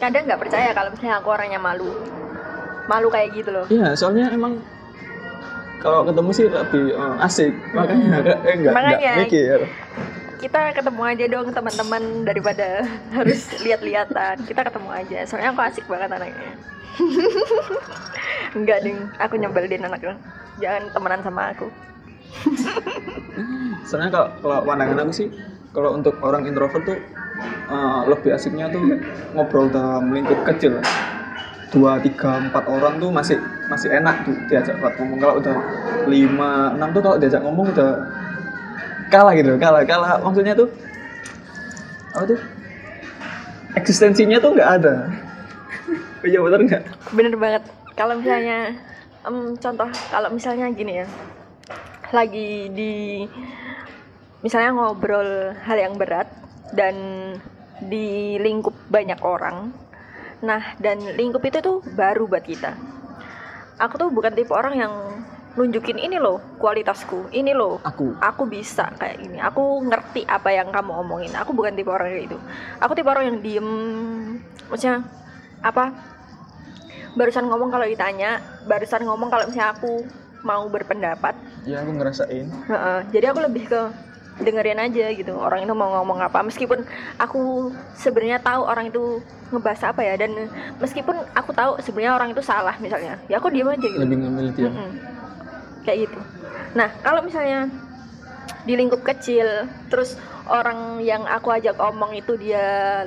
kadang 0.00 0.24
nggak 0.24 0.40
percaya 0.40 0.72
kalau 0.72 0.90
misalnya 0.90 1.14
aku 1.20 1.28
orangnya 1.28 1.60
malu. 1.60 1.92
Malu 2.88 3.08
kayak 3.12 3.28
gitu 3.36 3.50
loh. 3.52 3.66
Iya, 3.68 3.94
soalnya 3.94 4.32
emang 4.32 4.58
kalau 5.78 6.02
ketemu 6.08 6.30
sih 6.32 6.46
lebih 6.48 6.84
eh, 6.96 7.26
asik. 7.26 7.52
Makanya 7.76 8.02
eh, 8.02 8.10
enggak 8.10 8.36
enggak 8.42 8.74
Makanya. 8.74 9.14
mikir. 9.24 9.60
kita 10.40 10.72
ketemu 10.72 11.02
aja 11.04 11.24
dong 11.28 11.48
teman-teman 11.52 12.02
daripada 12.24 12.80
harus 13.16 13.44
lihat-lihatan. 13.60 14.40
Kita 14.48 14.64
ketemu 14.64 14.88
aja. 14.88 15.18
Soalnya 15.28 15.52
aku 15.52 15.62
asik 15.68 15.84
banget 15.84 16.16
anaknya. 16.16 16.50
Enggak 18.56 18.78
ding. 18.80 18.98
Aku 19.20 19.36
nyebelin 19.36 19.84
anaknya 19.84 20.16
jangan 20.60 20.82
temenan 20.92 21.20
sama 21.24 21.42
aku. 21.52 21.66
Soalnya 23.88 24.10
kalau 24.12 24.28
kalau 24.40 24.58
pandangan 24.68 25.02
aku 25.08 25.12
sih 25.12 25.28
kalau 25.72 25.96
untuk 25.96 26.14
orang 26.22 26.46
introvert 26.46 26.84
tuh 26.84 26.98
eh, 27.70 28.00
lebih 28.10 28.30
asiknya 28.34 28.66
tuh 28.68 28.82
ngobrol 29.32 29.70
dalam 29.70 30.10
lingkup 30.10 30.42
kecil. 30.44 30.82
Dua, 31.70 32.02
tiga, 32.02 32.42
empat 32.50 32.66
orang 32.66 32.98
tuh 32.98 33.14
masih 33.14 33.38
masih 33.70 33.94
enak 33.94 34.26
tuh 34.26 34.34
diajak 34.50 34.74
buat 34.82 34.98
ngomong. 34.98 35.18
Kalau 35.22 35.34
udah 35.38 35.56
lima, 36.10 36.74
enam 36.74 36.90
tuh 36.90 36.98
kalau 36.98 37.16
diajak 37.22 37.42
ngomong 37.46 37.70
udah 37.70 37.92
kalah 39.06 39.32
gitu, 39.38 39.54
kalah, 39.54 39.86
kalah. 39.86 40.18
Maksudnya 40.18 40.58
tuh 40.58 40.66
apa 42.10 42.24
tuh? 42.26 42.40
Eksistensinya 43.78 44.42
tuh 44.42 44.58
nggak 44.58 44.70
ada. 44.82 44.94
Iya 46.20 46.36
bener 46.44 46.60
nggak? 46.68 46.84
bener 47.16 47.32
banget 47.32 47.62
kalau 47.96 48.20
misalnya 48.20 48.76
em, 49.24 49.56
contoh 49.56 49.88
kalau 50.12 50.28
misalnya 50.28 50.68
gini 50.68 51.00
ya 51.00 51.06
lagi 52.10 52.68
di 52.72 53.24
misalnya 54.40 54.72
ngobrol 54.74 55.52
hal 55.64 55.78
yang 55.78 55.94
berat 55.96 56.26
dan 56.74 56.94
di 57.84 58.36
lingkup 58.40 58.74
banyak 58.92 59.20
orang. 59.24 59.72
Nah 60.44 60.76
dan 60.80 61.00
lingkup 61.16 61.44
itu 61.44 61.60
tuh 61.60 61.80
baru 61.96 62.28
buat 62.28 62.44
kita. 62.44 62.76
Aku 63.80 63.96
tuh 63.96 64.08
bukan 64.12 64.36
tipe 64.36 64.52
orang 64.52 64.74
yang 64.76 64.92
nunjukin 65.50 65.98
ini 65.98 66.14
loh 66.22 66.38
kualitasku 66.62 67.26
ini 67.34 67.50
loh 67.50 67.82
Aku. 67.82 68.14
aku 68.20 68.46
bisa 68.46 68.92
kayak 69.00 69.18
gini. 69.18 69.38
Aku 69.40 69.82
ngerti 69.82 70.22
apa 70.28 70.52
yang 70.52 70.70
kamu 70.70 70.92
omongin. 71.00 71.32
Aku 71.34 71.56
bukan 71.56 71.74
tipe 71.74 71.90
orang 71.90 72.12
kayak 72.12 72.30
gitu. 72.30 72.38
Aku 72.78 72.92
tipe 72.92 73.08
orang 73.08 73.24
yang 73.34 73.38
diem 73.40 73.68
maksudnya 74.70 75.02
apa 75.60 75.92
barusan 77.18 77.50
ngomong 77.50 77.74
kalau 77.74 77.84
ditanya 77.84 78.38
barusan 78.70 79.02
ngomong 79.02 79.28
kalau 79.28 79.44
misalnya 79.48 79.74
aku 79.74 80.06
mau 80.46 80.64
berpendapat. 80.68 81.36
Ya 81.68 81.84
aku 81.84 81.92
ngerasain. 81.92 82.46
Heeh, 82.48 82.98
jadi 83.12 83.32
aku 83.32 83.44
lebih 83.44 83.68
ke 83.68 83.82
dengerin 84.40 84.80
aja 84.80 85.06
gitu. 85.12 85.32
Orang 85.36 85.62
itu 85.62 85.74
mau 85.76 85.92
ngomong 86.00 86.18
apa 86.24 86.40
meskipun 86.40 86.82
aku 87.16 87.70
sebenarnya 87.94 88.40
tahu 88.40 88.64
orang 88.64 88.88
itu 88.88 89.20
ngebahas 89.52 89.92
apa 89.92 90.00
ya 90.02 90.14
dan 90.16 90.48
meskipun 90.80 91.16
aku 91.36 91.50
tahu 91.52 91.76
sebenarnya 91.84 92.16
orang 92.16 92.30
itu 92.32 92.42
salah 92.42 92.74
misalnya. 92.80 93.20
Ya 93.28 93.38
aku 93.38 93.52
diem 93.52 93.68
aja 93.68 93.84
gitu. 93.84 94.00
Lebih 94.00 94.16
ngambil 94.24 94.46
dia. 94.56 94.64
Mm-mm. 94.68 94.90
kayak 95.84 95.98
gitu. 96.08 96.18
Nah 96.76 96.88
kalau 97.04 97.20
misalnya 97.24 97.68
di 98.64 98.76
lingkup 98.76 99.00
kecil 99.00 99.68
terus 99.88 100.16
orang 100.48 101.00
yang 101.00 101.24
aku 101.24 101.54
ajak 101.54 101.78
omong 101.80 102.16
itu 102.16 102.36
dia 102.36 103.06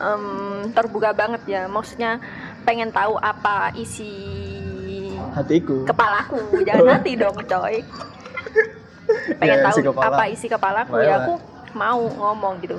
em, 0.00 0.24
terbuka 0.72 1.12
banget 1.12 1.42
ya. 1.46 1.62
Maksudnya 1.68 2.20
pengen 2.64 2.92
tahu 2.92 3.16
apa 3.20 3.72
isi 3.76 4.12
Hatiku. 5.36 5.84
kepalaku. 5.86 6.64
Jangan 6.64 7.00
hati 7.00 7.12
dong 7.16 7.36
coy 7.44 7.80
pengen 9.36 9.58
Ya, 9.58 9.64
tahu 9.64 9.76
isi 9.76 9.82
kepala. 9.84 10.06
apa 10.08 10.22
isi 10.28 10.46
kepalaku 10.46 10.92
Boleh 10.92 11.06
ya 11.06 11.16
aku 11.20 11.34
mau 11.72 12.02
ngomong 12.02 12.54
gitu. 12.60 12.76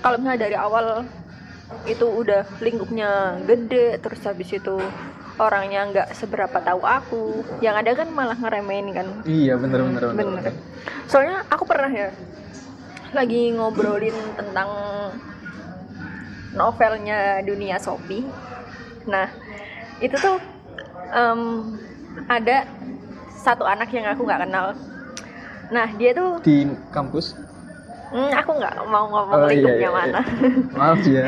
Kalau 0.00 0.16
misalnya 0.20 0.40
dari 0.44 0.56
awal 0.56 1.04
itu 1.84 2.06
udah 2.06 2.46
lingkupnya 2.60 3.10
gede 3.42 3.98
terus 3.98 4.20
habis 4.22 4.50
itu 4.50 4.76
orangnya 5.36 5.80
nggak 5.88 6.08
seberapa 6.12 6.58
tahu 6.60 6.80
aku. 6.80 7.22
Yang 7.60 7.74
ada 7.84 7.90
kan 8.04 8.08
malah 8.10 8.36
ngeremehin 8.36 8.88
kan. 8.92 9.06
Iya 9.24 9.56
bener 9.56 9.80
bener 9.82 10.02
bener. 10.12 10.26
bener. 10.44 10.54
Soalnya 11.06 11.44
aku 11.48 11.64
pernah 11.64 11.88
ya 11.88 12.08
lagi 13.12 13.54
ngobrolin 13.54 14.12
tentang 14.36 14.68
novelnya 16.52 17.44
dunia 17.44 17.76
Sophie 17.76 18.24
nah 19.06 19.30
itu 20.02 20.16
tuh 20.18 20.36
em, 21.08 21.40
ada 22.26 22.66
satu 23.38 23.62
anak 23.62 23.92
yang 23.94 24.10
aku 24.10 24.26
nggak 24.26 24.42
kenal 24.44 24.74
nah 25.68 25.86
dia 25.90 26.10
tuh 26.12 26.38
Di 26.40 26.62
kampus. 26.88 27.34
hmm, 28.08 28.30
aku 28.32 28.50
nggak 28.54 28.74
mau 28.86 29.04
ngomong 29.08 29.34
Oh, 29.36 29.46
iya, 29.46 29.50
lingkupnya 29.52 29.74
iya, 29.76 29.82
iya. 29.82 29.90
mana 29.90 30.20
Maaf 30.72 31.00
ya. 31.04 31.24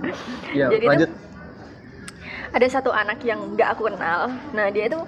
ya 0.58 0.66
Jadi 0.68 0.76
tuh- 0.78 0.88
lanjut. 0.88 1.10
ada 2.50 2.66
satu 2.66 2.90
anak 2.90 3.18
yang 3.20 3.40
nggak 3.50 3.68
aku 3.70 3.82
kenal 3.86 4.20
nah 4.50 4.66
dia 4.68 4.86
itu 4.86 5.00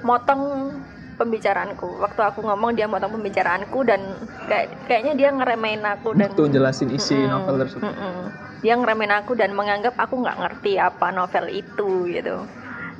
motong 0.00 0.72
pembicaraanku 1.14 2.00
waktu 2.00 2.20
aku 2.22 2.40
ngomong 2.40 2.72
dia 2.72 2.86
motong 2.86 3.12
pembicaraanku 3.12 3.78
dan 3.82 4.00
kayak 4.46 4.72
kayaknya 4.86 5.12
dia 5.14 5.28
ngeremehin 5.30 5.84
aku 5.84 6.14
dan 6.14 6.32
Tuh 6.32 6.46
jelasin 6.46 6.88
isi 6.88 7.12
Mm-mm, 7.14 7.28
novel 7.28 7.56
tersebut. 7.60 7.84
mm-mm. 7.84 8.32
dia 8.60 8.74
ngeremehin 8.74 9.12
aku 9.14 9.32
dan 9.34 9.52
menganggap 9.52 9.92
aku 9.94 10.16
nggak 10.16 10.38
ngerti 10.38 10.78
apa 10.78 11.10
novel 11.10 11.50
itu 11.50 11.90
gitu 12.08 12.48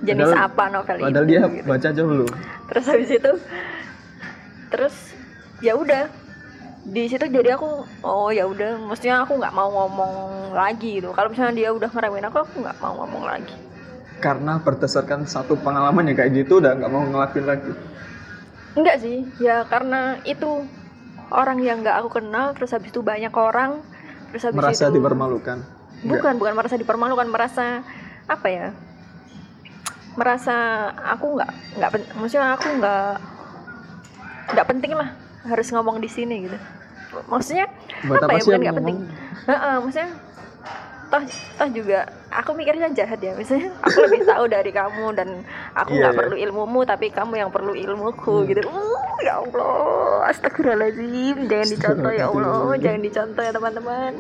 jenis 0.03 0.29
Padahal- 0.29 0.45
apa 0.47 0.65
novel 0.71 0.97
Padahal 0.99 1.25
itu 1.25 1.31
dia 1.31 1.41
gitu. 1.47 1.65
baca 1.65 1.87
aja 1.89 2.03
belum. 2.03 2.31
terus 2.67 2.85
habis 2.87 3.11
itu 3.11 3.33
terus 4.71 4.95
ya 5.61 5.75
udah 5.75 6.09
di 6.81 7.05
situ 7.07 7.29
jadi 7.29 7.55
aku 7.55 7.85
oh 8.01 8.33
ya 8.33 8.49
udah 8.49 8.81
mestinya 8.81 9.23
aku 9.23 9.37
nggak 9.37 9.53
mau 9.53 9.69
ngomong 9.69 10.13
lagi 10.57 10.97
gitu 10.97 11.13
kalau 11.13 11.29
misalnya 11.29 11.53
dia 11.53 11.69
udah 11.71 11.91
ngeremehin 11.93 12.25
aku 12.25 12.39
aku 12.41 12.55
nggak 12.65 12.79
mau 12.81 12.95
ngomong 13.05 13.25
lagi 13.27 13.55
Karena 14.21 14.61
berdasarkan 14.61 15.25
satu 15.25 15.57
pengalaman 15.57 16.13
yang 16.13 16.17
kayak 16.17 16.33
gitu 16.37 16.61
udah 16.61 16.77
nggak 16.77 16.93
mau 16.93 17.05
ngelakuin 17.05 17.47
lagi. 17.49 17.73
enggak 18.77 18.97
sih 19.01 19.25
ya 19.41 19.65
karena 19.65 20.21
itu 20.25 20.65
orang 21.33 21.59
yang 21.61 21.81
nggak 21.81 21.97
aku 22.01 22.21
kenal 22.21 22.53
terus 22.53 22.71
habis 22.71 22.93
itu 22.93 23.01
banyak 23.01 23.33
orang 23.33 23.81
terus 24.31 24.45
habis 24.45 24.61
Merasa 24.61 24.89
itu 24.89 24.97
dipermalukan. 24.97 25.59
Enggak. 26.01 26.21
bukan 26.21 26.33
bukan 26.37 26.53
merasa 26.57 26.77
dipermalukan 26.77 27.29
merasa 27.29 27.67
apa 28.25 28.47
ya 28.49 28.67
merasa 30.17 30.57
aku 30.97 31.39
nggak 31.39 31.51
nggak 31.77 31.91
maksudnya 32.17 32.57
aku 32.57 32.69
nggak 32.77 33.13
nggak 34.55 34.67
penting 34.69 34.93
lah 34.95 35.09
harus 35.47 35.69
ngomong 35.73 35.99
di 36.03 36.09
sini 36.11 36.47
gitu. 36.47 36.59
Maksudnya 37.27 37.67
buat 38.07 38.23
apa, 38.23 38.35
apa 38.35 38.39
ya 38.39 38.43
bukan 38.47 38.61
nggak 38.63 38.79
penting. 38.79 38.99
Ngomong? 39.03 39.49
Heeh, 39.51 39.75
maksudnya 39.83 40.11
toh 41.11 41.23
toh 41.59 41.69
juga 41.75 42.07
aku 42.31 42.55
mikirnya 42.55 42.87
jahat 42.95 43.19
ya 43.19 43.35
misalnya 43.35 43.75
aku 43.83 43.99
lebih 44.07 44.23
tahu 44.31 44.45
dari 44.47 44.71
kamu 44.71 45.11
dan 45.19 45.43
aku 45.75 45.91
nggak 45.99 46.15
iya. 46.15 46.21
perlu 46.23 46.37
ilmumu 46.39 46.87
tapi 46.87 47.11
kamu 47.11 47.35
yang 47.35 47.51
perlu 47.51 47.75
ilmuku 47.75 48.31
Hmm. 48.31 48.47
gitu. 48.47 48.63
Uh, 48.71 49.19
ya 49.27 49.43
Allah 49.43 50.31
astagfirullahaladzim 50.31 51.51
jangan 51.51 51.67
dicontoh 51.67 52.13
ya 52.15 52.31
Allah 52.31 52.79
jangan 52.79 53.01
dicontoh 53.03 53.43
ya 53.43 53.53
teman-teman. 53.53 54.13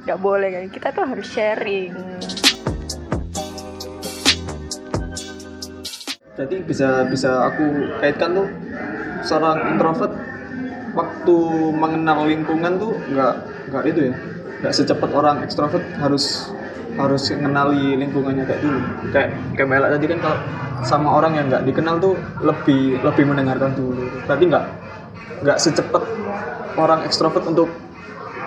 Nggak 0.00 0.18
boleh 0.24 0.48
kan? 0.48 0.64
Kita 0.72 0.88
tuh 0.96 1.04
harus 1.04 1.28
sharing 1.28 1.92
jadi 6.40 6.56
bisa 6.64 7.04
bisa 7.04 7.52
aku 7.52 7.92
kaitkan 8.00 8.32
tuh 8.32 8.48
seorang 9.20 9.76
introvert 9.76 10.08
waktu 10.96 11.36
mengenal 11.76 12.24
lingkungan 12.24 12.80
tuh 12.80 12.96
nggak 13.12 13.34
nggak 13.68 13.82
itu 13.92 14.00
ya. 14.08 14.14
Nggak 14.64 14.72
secepat 14.72 15.10
orang 15.12 15.44
ekstrovert 15.44 15.84
harus 16.00 16.48
harus 16.96 17.22
mengenali 17.36 18.00
lingkungannya 18.00 18.48
kayak 18.48 18.60
dulu. 18.64 18.80
Kayak 19.12 19.28
kayak 19.52 19.68
Ella 19.68 19.88
tadi 19.92 20.06
kan 20.08 20.18
kalau 20.24 20.38
sama 20.80 21.08
orang 21.12 21.32
yang 21.36 21.46
nggak 21.52 21.64
dikenal 21.68 22.00
tuh 22.00 22.16
lebih 22.40 23.04
lebih 23.04 23.24
mendengarkan 23.28 23.76
dulu. 23.76 24.08
Berarti 24.24 24.44
nggak 24.48 24.64
nggak 25.44 25.58
secepat 25.60 26.02
orang 26.80 27.04
ekstrovert 27.04 27.44
untuk 27.44 27.68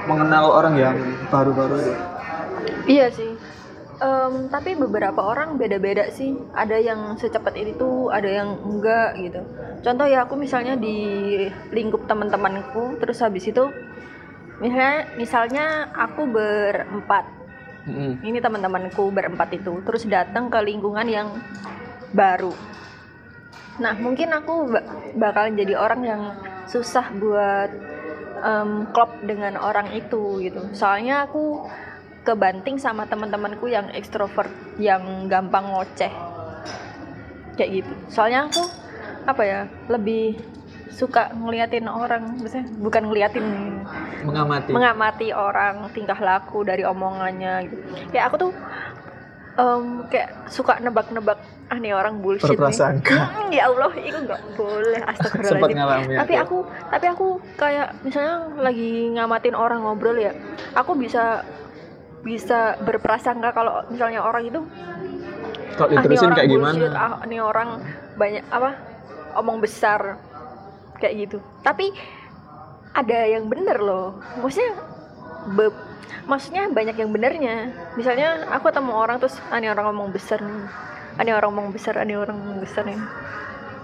mengenal 0.10 0.49
orang 0.49 0.73
yang 0.82 0.97
baru-baru 1.29 1.77
itu. 1.77 1.93
Iya 2.89 3.08
sih. 3.13 3.33
Em, 4.01 4.49
tapi 4.49 4.73
beberapa 4.73 5.21
orang 5.21 5.62
beda-beda 5.62 6.10
sih. 6.10 6.34
Ada 6.58 6.82
yang 6.82 7.13
secepat 7.19 7.53
itu, 7.60 8.10
ada 8.10 8.25
yang 8.25 8.58
enggak 8.65 9.19
gitu. 9.21 9.41
Contoh 9.86 10.06
ya 10.10 10.25
aku 10.25 10.34
misalnya 10.34 10.73
di 10.73 10.97
lingkup 11.69 12.10
teman-temanku, 12.10 12.97
terus 12.97 13.21
habis 13.21 13.45
itu 13.45 13.69
misalnya 14.58 15.06
misalnya 15.19 15.65
aku 15.93 16.25
berempat. 16.25 17.25
Mm-mm. 17.84 18.23
Ini 18.23 18.39
teman-temanku 18.39 19.12
berempat 19.12 19.51
itu, 19.51 19.84
terus 19.84 20.08
datang 20.08 20.47
ke 20.47 20.56
lingkungan 20.63 21.03
yang 21.03 21.29
baru. 22.15 22.56
Nah, 23.84 23.93
mungkin 23.99 24.32
aku 24.32 24.71
ba- 24.71 24.88
bakalan 25.17 25.60
jadi 25.60 25.75
orang 25.75 26.01
yang 26.06 26.21
susah 26.65 27.12
buat 27.19 27.69
em, 28.39 28.88
klop 28.95 29.19
dengan 29.27 29.60
orang 29.60 29.91
itu 29.91 30.39
gitu. 30.39 30.63
Soalnya 30.71 31.27
aku 31.27 31.67
kebanting 32.23 32.79
sama 32.79 33.03
teman-temanku 33.05 33.67
yang 33.67 33.91
ekstrovert, 33.91 34.49
yang 34.79 35.27
gampang 35.27 35.67
ngoceh. 35.69 36.12
Kayak 37.59 37.83
gitu. 37.83 37.93
Soalnya 38.09 38.47
aku 38.49 38.63
apa 39.27 39.43
ya, 39.43 39.59
lebih 39.91 40.39
suka 40.93 41.33
ngeliatin 41.36 41.89
orang, 41.89 42.38
maksudnya 42.38 42.69
bukan 42.79 43.03
ngeliatin 43.09 43.45
mengamati 44.23 44.69
mengamati 44.71 45.27
orang 45.33 45.89
tingkah 45.91 46.17
laku 46.17 46.63
dari 46.63 46.86
omongannya 46.86 47.67
gitu. 47.67 47.77
Kayak 48.13 48.25
aku 48.31 48.36
tuh 48.47 48.51
em, 49.57 50.05
kayak 50.09 50.29
suka 50.49 50.77
nebak-nebak 50.81 51.39
ah 51.73 51.77
nih 51.81 51.93
orang 51.97 52.21
bullshit 52.21 52.45
nih. 52.45 52.57
berprasangka 52.57 53.17
Hmm, 53.33 53.49
ya 53.57 53.65
Allah, 53.69 53.91
itu 53.97 54.17
nggak 54.21 54.41
boleh 54.53 55.01
astagfirullahaladzim. 55.09 56.17
Tapi 56.21 56.33
aku 56.38 56.57
tapi 56.93 57.05
aku 57.09 57.27
kayak 57.57 57.88
misalnya 58.05 58.36
lagi 58.62 59.09
ngamatin 59.17 59.55
orang 59.57 59.81
ngobrol 59.81 60.17
ya, 60.17 60.33
aku 60.77 60.93
bisa 60.93 61.41
bisa 62.23 62.79
berprasangka 62.81 63.51
kalau 63.51 63.83
misalnya 63.91 64.23
orang 64.23 64.47
itu 64.47 64.63
kalau 65.75 65.89
ah 65.91 66.01
diterusin 66.01 66.31
kayak 66.31 66.49
gimana? 66.49 66.73
bullshit, 66.77 66.93
ah 66.95 67.13
nih 67.27 67.41
orang 67.43 67.69
banyak 68.15 68.43
apa 68.47 68.69
omong 69.38 69.59
besar. 69.59 70.17
Kayak 71.01 71.13
gitu. 71.27 71.38
Tapi 71.65 71.91
ada 72.93 73.19
yang 73.27 73.49
bener 73.51 73.81
loh, 73.81 74.21
maksudnya 74.39 74.71
be- 75.57 75.75
maksudnya 76.29 76.69
banyak 76.71 76.95
yang 76.95 77.12
benernya. 77.12 77.73
Misalnya 77.99 78.47
aku 78.53 78.71
ketemu 78.71 78.91
orang 78.95 79.17
terus 79.19 79.36
ah 79.51 79.59
nih 79.59 79.73
orang 79.73 79.91
ngomong 79.91 80.09
besar 80.15 80.39
nih, 80.39 80.63
ah 81.19 81.21
nih 81.25 81.33
orang 81.36 81.49
ngomong 81.51 81.69
besar, 81.75 81.93
ah 81.99 82.05
nih 82.07 82.15
orang 82.15 82.39
ngomong 82.39 82.59
besar 82.63 82.88
nih. 82.88 82.97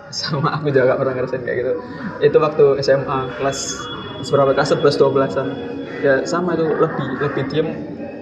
sama 0.09 0.57
aku 0.57 0.73
juga 0.73 0.89
gak 0.89 0.99
pernah 1.05 1.13
ngerasain 1.21 1.41
kayak 1.45 1.57
gitu. 1.61 1.73
Itu 2.25 2.37
waktu 2.41 2.65
SMA 2.81 3.19
kelas 3.37 3.59
berapa 4.33 4.51
kelas? 4.57 4.73
11 4.73 4.97
12an 4.97 5.47
ya 6.01 6.13
sama 6.25 6.57
itu. 6.57 6.65
Lebih 6.65 7.07
lebih 7.21 7.43
diem 7.53 7.67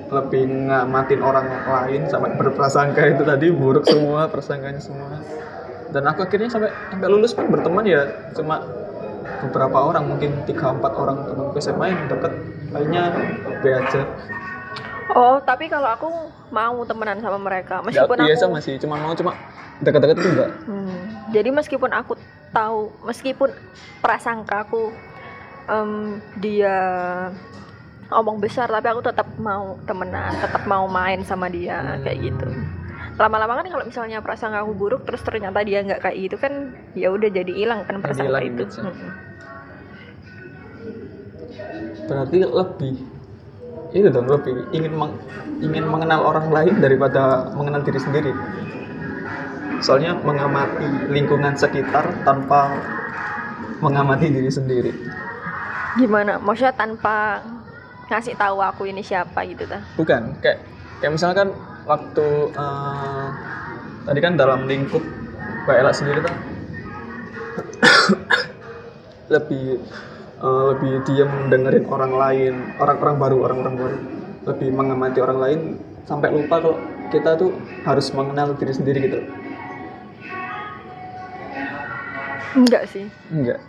lebih 0.07 0.47
ngamatin 0.71 1.19
orang 1.19 1.47
lain 1.67 2.07
sampai 2.07 2.31
berprasangka 2.39 3.01
itu 3.11 3.23
tadi 3.27 3.51
buruk 3.51 3.83
semua 3.83 4.31
prasangkanya 4.31 4.79
semua. 4.79 5.19
Dan 5.91 6.03
aku 6.07 6.23
akhirnya 6.23 6.51
sampai 6.51 6.71
sampai 6.91 7.07
lulus 7.07 7.35
pun 7.35 7.47
berteman 7.51 7.83
ya 7.87 8.07
cuma 8.35 8.63
beberapa 9.43 9.77
orang 9.91 10.07
mungkin 10.07 10.31
tiga 10.47 10.71
empat 10.71 10.91
orang 10.95 11.27
temanku 11.27 11.59
SMA 11.59 11.85
yang 11.91 12.01
deket. 12.07 12.33
Lainnya 12.71 13.03
be 13.63 13.69
aja. 13.71 14.01
Oh, 15.15 15.39
tapi 15.39 15.71
kalau 15.71 15.87
aku 15.87 16.07
mau 16.51 16.83
temenan 16.83 17.23
sama 17.23 17.39
mereka, 17.39 17.79
meskipun 17.79 18.27
biasa 18.27 18.43
aku 18.43 18.53
masih 18.59 18.73
cuma 18.75 18.99
mau 18.99 19.15
cuma 19.15 19.31
deket-deket 19.79 20.17
itu 20.19 20.29
enggak 20.35 20.51
Hmm, 20.67 20.99
jadi 21.31 21.49
meskipun 21.53 21.91
aku 21.95 22.19
tahu, 22.51 22.91
meskipun 23.07 23.55
prasangka 24.03 24.67
aku 24.67 24.91
em, 25.71 26.19
dia 26.43 26.77
omong 28.11 28.39
besar, 28.39 28.67
tapi 28.71 28.87
aku 28.87 29.01
tetap 29.03 29.27
mau 29.39 29.75
temenan, 29.83 30.31
tetap 30.39 30.63
mau 30.65 30.87
main 30.87 31.21
sama 31.27 31.51
dia 31.51 31.79
Hmm. 31.83 32.03
kayak 32.03 32.19
gitu. 32.23 32.47
Lama-lama 33.17 33.57
kan 33.59 33.67
kalau 33.73 33.85
misalnya 33.89 34.21
prasangka 34.21 34.61
aku 34.61 34.73
buruk, 34.77 35.01
terus 35.03 35.25
ternyata 35.25 35.65
dia 35.65 35.81
nggak 35.81 36.01
kayak 36.05 36.17
gitu 36.17 36.35
kan, 36.37 36.53
ya 36.93 37.09
udah 37.09 37.29
jadi 37.33 37.49
hilang 37.51 37.81
kan 37.83 37.99
hilang 37.99 38.45
itu. 38.45 38.63
Mm-mm. 38.79 39.11
berarti 42.07 42.39
lebih 42.39 42.93
itu 43.91 44.07
dong 44.11 44.27
lebih 44.31 44.67
ingin 44.71 44.93
meng- 44.95 45.19
ingin 45.59 45.85
mengenal 45.87 46.23
orang 46.23 46.47
lain 46.51 46.75
daripada 46.79 47.51
mengenal 47.51 47.83
diri 47.83 47.99
sendiri 47.99 48.31
soalnya 49.83 50.17
mengamati 50.23 50.87
lingkungan 51.11 51.53
sekitar 51.53 52.09
tanpa 52.25 52.73
mengamati 53.83 54.31
diri 54.31 54.49
sendiri 54.49 54.91
Gimana? 55.97 56.37
Maksudnya 56.37 56.77
tanpa 56.77 57.41
ngasih 58.07 58.35
tahu 58.39 58.57
aku 58.63 58.87
ini 58.87 59.03
siapa 59.03 59.43
gitu 59.43 59.67
ta? 59.67 59.83
bukan 59.99 60.31
kayak 60.39 60.63
kayak 61.03 61.11
misalkan 61.13 61.51
waktu 61.83 62.27
eh, 62.55 63.27
tadi 64.07 64.19
kan 64.23 64.39
dalam 64.39 64.63
lingkup 64.67 65.03
Mbak 65.67 65.75
Ella 65.75 65.91
sendiri 65.91 66.19
tuh 66.23 66.31
lebih 69.33 69.83
eh, 70.39 70.63
lebih 70.75 70.93
diam 71.03 71.31
dengerin 71.51 71.85
orang 71.91 72.13
lain 72.15 72.53
orang-orang 72.79 73.15
baru 73.19 73.37
orang-orang 73.43 73.75
baru 73.75 73.97
lebih 74.47 74.69
mengamati 74.71 75.19
orang 75.19 75.39
lain 75.43 75.59
sampai 76.07 76.31
lupa 76.31 76.63
kalau 76.63 76.79
kita 77.11 77.35
tuh 77.35 77.51
harus 77.83 78.07
mengenal 78.15 78.55
diri 78.55 78.73
sendiri 78.75 78.99
gitu 79.07 79.19
Enggak 82.57 82.89
sih. 82.89 83.05
enggak 83.29 83.61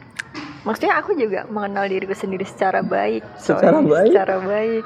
Maksudnya 0.58 0.94
aku 0.96 1.14
juga 1.14 1.46
mengenal 1.46 1.86
diriku 1.86 2.12
sendiri 2.12 2.42
secara 2.42 2.80
baik. 2.80 3.22
Secara 3.36 3.78
baik? 3.78 4.10
Secara 4.10 4.36
baik. 4.38 4.84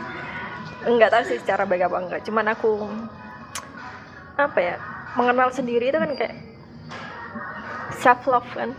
enggak 0.90 1.10
tahu 1.10 1.22
sih 1.26 1.38
secara 1.38 1.62
baik 1.64 1.86
apa 1.86 1.96
enggak. 1.98 2.20
Cuman 2.22 2.46
aku 2.48 2.86
apa 4.36 4.58
ya? 4.58 4.76
Mengenal 5.12 5.48
sendiri 5.48 5.88
itu 5.88 5.96
kan 5.96 6.10
kayak 6.12 6.34
self 7.94 8.24
love 8.26 8.48
kan. 8.52 8.70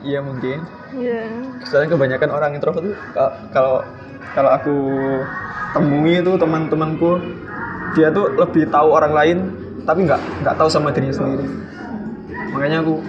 iya 0.00 0.20
mungkin 0.20 0.60
Iya. 0.92 1.24
soalnya 1.64 1.96
kebanyakan 1.96 2.28
orang 2.28 2.50
introvert 2.52 2.84
tuh 2.84 2.96
ka- 3.10 3.34
kalau 3.50 3.80
kalau 4.30 4.50
aku 4.52 4.74
temui 5.72 6.20
itu 6.20 6.32
teman-temanku 6.36 7.24
dia 7.96 8.12
tuh 8.12 8.28
lebih 8.36 8.68
tahu 8.68 8.92
orang 8.92 9.16
lain 9.16 9.38
tapi 9.82 10.04
nggak 10.04 10.20
nggak 10.44 10.54
tahu 10.54 10.68
sama 10.68 10.92
dirinya 10.92 11.16
sendiri 11.16 11.48
makanya 12.52 12.84
aku 12.84 13.00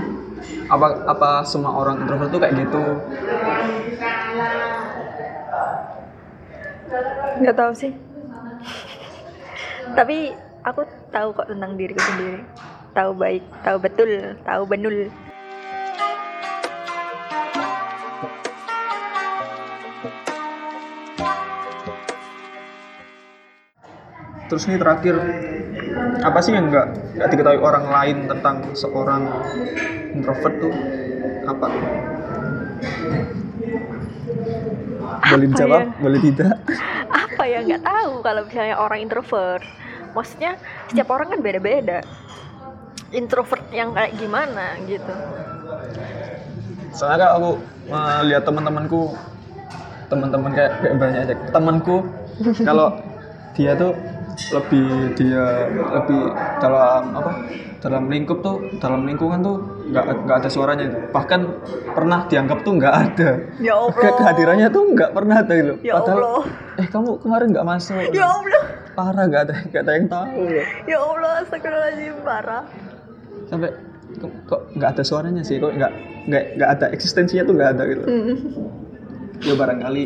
apa 0.65 0.87
apa 1.05 1.29
semua 1.45 1.71
orang 1.77 2.01
introvert 2.01 2.29
tuh 2.33 2.41
kayak 2.41 2.55
gitu 2.57 2.83
Enggak 7.35 7.57
tahu 7.59 7.71
sih. 7.75 7.91
Tapi 9.91 10.31
aku 10.63 10.81
tahu 11.11 11.27
kok 11.35 11.47
tentang 11.51 11.75
diriku 11.75 11.99
sendiri. 11.99 12.39
Tahu 12.95 13.11
baik, 13.19 13.43
tahu 13.59 13.77
betul, 13.83 14.11
tahu 14.47 14.63
benul. 14.63 15.11
Terus 24.45 24.69
nih 24.69 24.77
terakhir 24.77 25.15
apa 26.21 26.39
sih 26.41 26.53
yang 26.53 26.69
nggak 26.69 27.17
nggak 27.17 27.29
diketahui 27.33 27.59
orang 27.61 27.85
lain 27.89 28.17
tentang 28.29 28.55
seorang 28.77 29.23
introvert 30.15 30.55
tuh? 30.61 30.73
Apa? 31.45 31.67
Boleh 35.25 35.45
dijawab? 35.49 35.79
ya? 35.81 35.85
boleh 36.01 36.19
tidak? 36.21 36.55
Apa 37.25 37.43
ya? 37.45 37.59
Nggak 37.61 37.83
tahu 37.85 38.13
kalau 38.21 38.41
misalnya 38.47 38.75
orang 38.77 38.99
introvert. 39.01 39.63
Maksudnya 40.15 40.51
setiap 40.89 41.09
orang 41.11 41.27
kan 41.33 41.39
beda-beda. 41.43 41.99
Introvert 43.13 43.65
yang 43.69 43.93
kayak 43.93 44.15
gimana 44.17 44.79
gitu. 44.87 45.13
Soalnya 46.95 47.35
aku 47.35 47.59
melihat 47.91 48.43
teman-temanku 48.47 49.13
teman-teman 50.07 50.51
kayak 50.55 50.71
kayak 50.81 50.95
banyak 50.95 51.19
aja. 51.27 51.35
Temanku 51.51 51.97
kalau 52.63 52.95
dia 53.55 53.71
tuh 53.75 53.93
lebih 54.51 54.85
dia 55.13 55.45
lebih 55.69 56.21
dalam 56.57 57.03
apa 57.13 57.31
dalam 57.77 58.03
lingkup 58.05 58.39
tuh 58.39 58.57
dalam 58.75 59.03
lingkungan 59.03 59.39
tuh 59.39 59.55
nggak 59.85 60.05
nggak 60.23 60.37
ada 60.37 60.49
suaranya 60.49 60.85
bahkan 61.09 61.45
pernah 61.87 62.25
dianggap 62.25 62.61
tuh 62.61 62.73
nggak 62.75 62.95
ada 62.95 63.29
Ya 63.59 63.77
Ke 63.93 64.09
kehadirannya 64.11 64.67
tuh 64.69 64.83
nggak 64.89 65.11
pernah 65.11 65.39
ada 65.39 65.53
gitu 65.53 65.73
Ya 65.81 65.93
padahal 65.95 66.19
Allah. 66.19 66.43
eh 66.75 66.87
kamu 66.87 67.09
kemarin 67.19 67.47
nggak 67.51 67.67
masuk 67.67 67.95
Ya 68.09 68.25
Allah. 68.27 68.63
parah 68.91 69.23
nggak 69.23 69.41
ada 69.43 69.55
nggak 69.65 69.81
ada 69.81 69.91
yang 69.93 70.07
tahu 70.07 70.39
loh. 70.41 70.65
Ya 70.85 70.97
Allah, 70.97 71.31
astagfirullahaladzim, 71.41 72.15
parah. 72.21 72.63
sampai 73.45 73.69
kok, 74.45 74.61
nggak 74.73 74.89
ada 74.89 75.03
suaranya 75.03 75.41
sih 75.41 75.59
kok 75.59 75.69
nggak 75.69 75.91
nggak 76.25 76.43
nggak 76.55 76.69
ada 76.71 76.85
eksistensinya 76.89 77.43
tuh 77.43 77.53
nggak 77.53 77.69
ada 77.71 77.83
gitu 77.85 78.03
Hmm. 78.03 78.35
ya 79.37 79.53
barangkali 79.53 80.05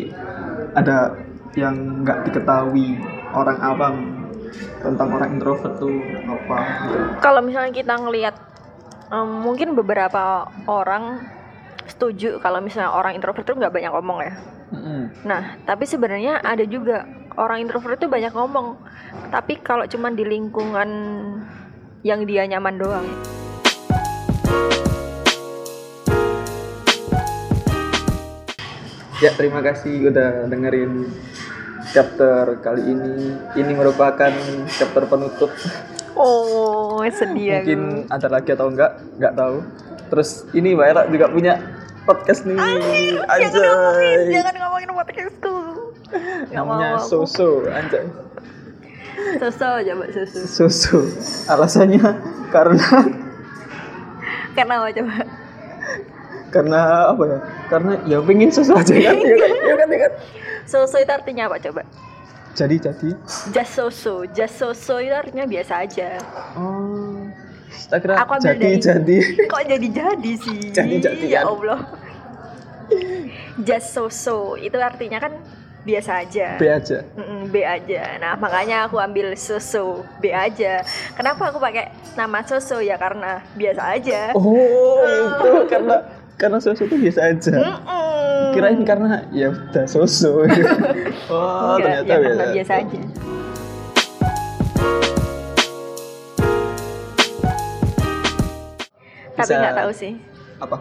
ada 0.71 0.95
yang 1.57 2.05
nggak 2.05 2.29
diketahui 2.29 2.99
orang 3.33 3.57
awam 3.61 3.95
tentang 4.81 5.09
orang 5.13 5.29
introvert 5.37 5.77
tuh 5.77 5.97
apa 6.25 6.57
gitu. 6.89 6.97
Kalau 7.21 7.41
misalnya 7.41 7.71
kita 7.73 7.93
ngelihat 7.97 8.35
em, 9.13 9.29
mungkin 9.41 9.73
beberapa 9.77 10.49
orang 10.69 11.25
setuju 11.89 12.37
kalau 12.37 12.61
misalnya 12.61 12.93
orang 12.93 13.17
introvert 13.17 13.45
itu 13.45 13.57
nggak 13.57 13.73
banyak 13.73 13.91
ngomong 13.91 14.19
ya. 14.21 14.33
Mm-mm. 14.69 15.01
Nah, 15.25 15.57
tapi 15.65 15.89
sebenarnya 15.89 16.45
ada 16.45 16.61
juga 16.61 17.09
orang 17.33 17.65
introvert 17.65 17.97
itu 17.97 18.05
banyak 18.05 18.29
ngomong. 18.29 18.77
Tapi 19.33 19.57
kalau 19.65 19.89
cuman 19.89 20.13
di 20.13 20.25
lingkungan 20.25 20.89
yang 22.05 22.23
dia 22.29 22.45
nyaman 22.45 22.77
doang. 22.77 23.07
Ya 29.19 29.35
terima 29.35 29.59
kasih 29.59 30.07
udah 30.07 30.47
dengerin 30.47 31.11
chapter 31.91 32.55
kali 32.63 32.87
ini. 32.87 33.35
Ini 33.51 33.71
merupakan 33.75 34.31
chapter 34.71 35.03
penutup. 35.11 35.51
Oh, 36.15 37.03
sedih 37.11 37.59
aku. 37.59 37.67
Mungkin 37.67 37.81
ada 38.07 38.27
lagi 38.31 38.49
atau 38.55 38.67
enggak, 38.71 38.91
nggak 39.19 39.33
tahu. 39.35 39.57
Terus 40.09 40.29
ini 40.55 40.71
Mbak 40.71 40.87
Era 40.87 41.01
juga 41.11 41.25
punya 41.27 41.53
podcast 42.03 42.47
nih. 42.47 42.55
Jangan 42.55 42.79
ngomongin, 42.79 43.15
Anjay. 43.27 44.23
jangan 44.33 44.55
ngomongin 44.55 44.89
podcastku. 44.95 45.55
Namanya. 46.49 46.89
Soso, 47.03 47.67
anjay. 47.69 48.07
Susu 49.37 49.67
coba 49.83 50.05
susu. 50.15 50.39
Soso. 50.47 50.97
Alasannya 51.51 52.01
karena 52.55 52.87
Karena 54.55 54.73
apa 54.81 54.87
coba? 54.91 55.15
karena 56.49 56.79
apa 57.13 57.23
ya? 57.29 57.39
Karena 57.69 58.01
ya 58.03 58.17
pengen 58.19 58.49
susu 58.49 58.73
aja 58.73 58.89
kan? 58.91 59.15
Ya 59.15 59.35
kan? 59.37 59.49
Ya 59.53 59.75
kan? 59.77 59.87
Ya 59.87 59.99
kan? 59.99 60.11
Susu 60.65 60.97
itu 60.97 61.11
artinya 61.11 61.43
apa 61.45 61.61
coba? 61.61 61.81
Jadi 62.57 62.75
jadi. 62.81 63.09
Just 63.53 63.77
so 63.77 64.25
Just 64.27 64.57
so 64.57 64.97
itu 64.97 65.13
artinya 65.13 65.45
biasa 65.45 65.85
aja. 65.85 66.17
Oh. 66.57 67.29
Tak 67.89 68.01
kira 68.01 68.13
Aku 68.21 68.33
jadi 68.41 68.57
dari- 68.57 68.81
jadi. 68.81 69.17
Kok 69.53 69.63
jadi-jadi 69.65 70.31
sih? 70.35 70.59
Jadi-jadian. 70.73 71.29
Ya 71.29 71.41
Allah. 71.45 71.79
Just 73.61 73.93
so 73.93 74.57
itu 74.57 74.75
artinya 74.75 75.21
kan 75.21 75.33
biasa 75.79 76.25
aja. 76.25 76.57
B 76.57 76.67
aja. 76.67 77.05
Mm-mm, 77.15 77.47
B 77.47 77.61
aja. 77.61 78.17
Nah, 78.19 78.35
makanya 78.35 78.85
aku 78.85 78.99
ambil 78.99 79.31
susu 79.33 80.03
B 80.19 80.29
aja. 80.29 80.83
Kenapa 81.15 81.49
aku 81.49 81.61
pakai 81.61 81.89
nama 82.13 82.43
susu 82.43 82.81
ya 82.81 82.97
karena 82.97 83.45
biasa 83.55 83.81
aja. 83.95 84.21
Oh, 84.35 84.99
itu 85.05 85.51
karena 85.71 86.03
karena 86.39 86.57
susu 86.63 86.87
itu 86.87 86.95
biasa 86.95 87.35
aja. 87.35 87.51
Mm-mm. 87.51 88.55
Kirain 88.55 88.81
karena 88.87 89.27
ya 89.35 89.51
udah 89.51 89.85
susu. 89.85 90.47
oh, 91.27 91.75
Enggak, 91.75 92.07
ternyata 92.07 92.07
ya 92.07 92.17
karena 92.23 92.45
biasa 92.55 92.73
aja. 92.79 92.99
Tapi 99.35 99.51
nggak 99.51 99.75
tahu 99.75 99.91
sih. 99.91 100.13
Apa? 100.63 100.77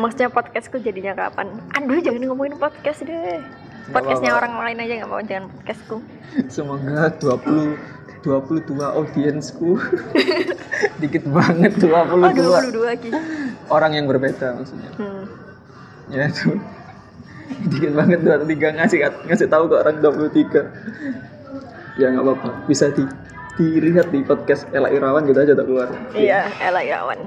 Maksudnya 0.00 0.28
podcastku 0.32 0.80
jadinya 0.80 1.12
kapan? 1.12 1.60
Aduh, 1.76 2.00
jangan 2.00 2.24
ngomongin 2.24 2.56
podcast 2.56 3.04
deh. 3.04 3.44
Podcastnya 3.92 4.32
orang 4.32 4.56
lain 4.64 4.80
aja 4.80 4.92
nggak 5.04 5.10
mau 5.12 5.20
jangan 5.20 5.52
podcastku. 5.52 5.96
Semoga 6.48 7.12
20 7.20 8.00
22 8.20 8.76
audiensku 8.84 9.80
dikit 11.00 11.24
banget 11.24 11.72
22 11.80 11.88
Oh, 11.88 12.32
22 12.32 12.84
lagi. 12.84 13.10
Orang 13.70 13.94
yang 13.96 14.06
berbeda 14.10 14.58
maksudnya. 14.58 14.90
Hmm. 14.98 15.24
ya 16.10 16.26
itu. 16.26 16.58
Dikit 17.50 17.92
banget 17.98 18.22
23 18.22 18.78
ngasih 18.78 18.98
ngasih 19.26 19.48
tahu 19.50 19.66
ke 19.70 19.74
orang 19.78 19.96
23 20.02 21.98
ya 21.98 22.06
nggak 22.14 22.24
apa-apa. 22.26 22.50
Bisa 22.66 22.90
di 22.90 23.06
dilihat 23.58 24.08
di 24.14 24.22
podcast 24.24 24.64
Ella 24.70 24.88
Irawan 24.90 25.26
gitu 25.26 25.38
aja 25.42 25.52
tak 25.52 25.66
keluar. 25.66 25.88
Iya, 26.14 26.48
Ella 26.62 26.80
Irawan. 26.82 27.18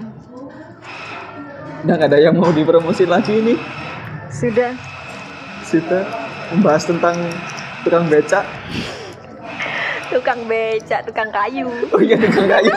udah 1.84 2.00
nggak 2.00 2.16
ada 2.16 2.20
yang 2.24 2.40
mau 2.40 2.48
dipromosi 2.48 3.04
lagi 3.04 3.44
ini? 3.44 3.60
Sudah. 4.32 4.72
kita 5.68 6.06
membahas 6.54 6.86
tentang 6.86 7.18
tukang 7.82 8.06
becak. 8.08 8.46
Tukang 10.14 10.46
becak, 10.48 11.02
tukang 11.10 11.34
kayu. 11.34 11.66
oh 11.92 11.98
iya 12.00 12.14
tukang 12.14 12.46
kayu 12.46 12.72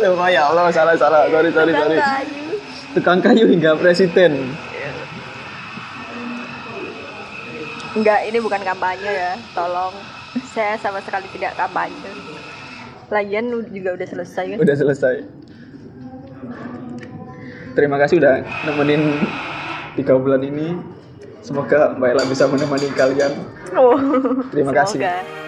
lupa 0.00 0.26
ya 0.32 0.48
Allah 0.48 0.72
salah 0.72 0.94
salah 0.96 1.28
sorry 1.28 1.50
sorry 1.52 1.72
tukang 1.74 1.84
sorry 1.84 1.98
kayu. 2.00 2.44
tukang 2.96 3.18
kayu 3.20 3.44
hingga 3.50 3.72
presiden 3.76 4.32
Enggak, 7.92 8.24
ini 8.24 8.40
bukan 8.40 8.64
kampanye 8.64 9.04
ya. 9.04 9.36
Tolong. 9.52 9.92
Saya 10.56 10.80
sama 10.80 10.96
sekali 11.04 11.28
tidak 11.28 11.52
kampanye. 11.60 12.08
Lagian 13.12 13.52
juga 13.68 14.00
udah 14.00 14.08
selesai 14.08 14.56
kan? 14.56 14.56
udah 14.56 14.76
selesai 14.80 15.28
terima 17.72 17.96
kasih 17.96 18.20
udah 18.20 18.44
nemenin 18.68 19.20
tiga 19.96 20.16
bulan 20.16 20.44
ini 20.44 20.76
semoga 21.40 21.96
Mbak 21.96 22.08
Ella 22.12 22.24
bisa 22.28 22.44
menemani 22.48 22.88
kalian 22.92 23.32
Oh. 23.72 23.96
Terima 24.52 24.68
kasih. 24.68 25.00
Semoga. 25.00 25.40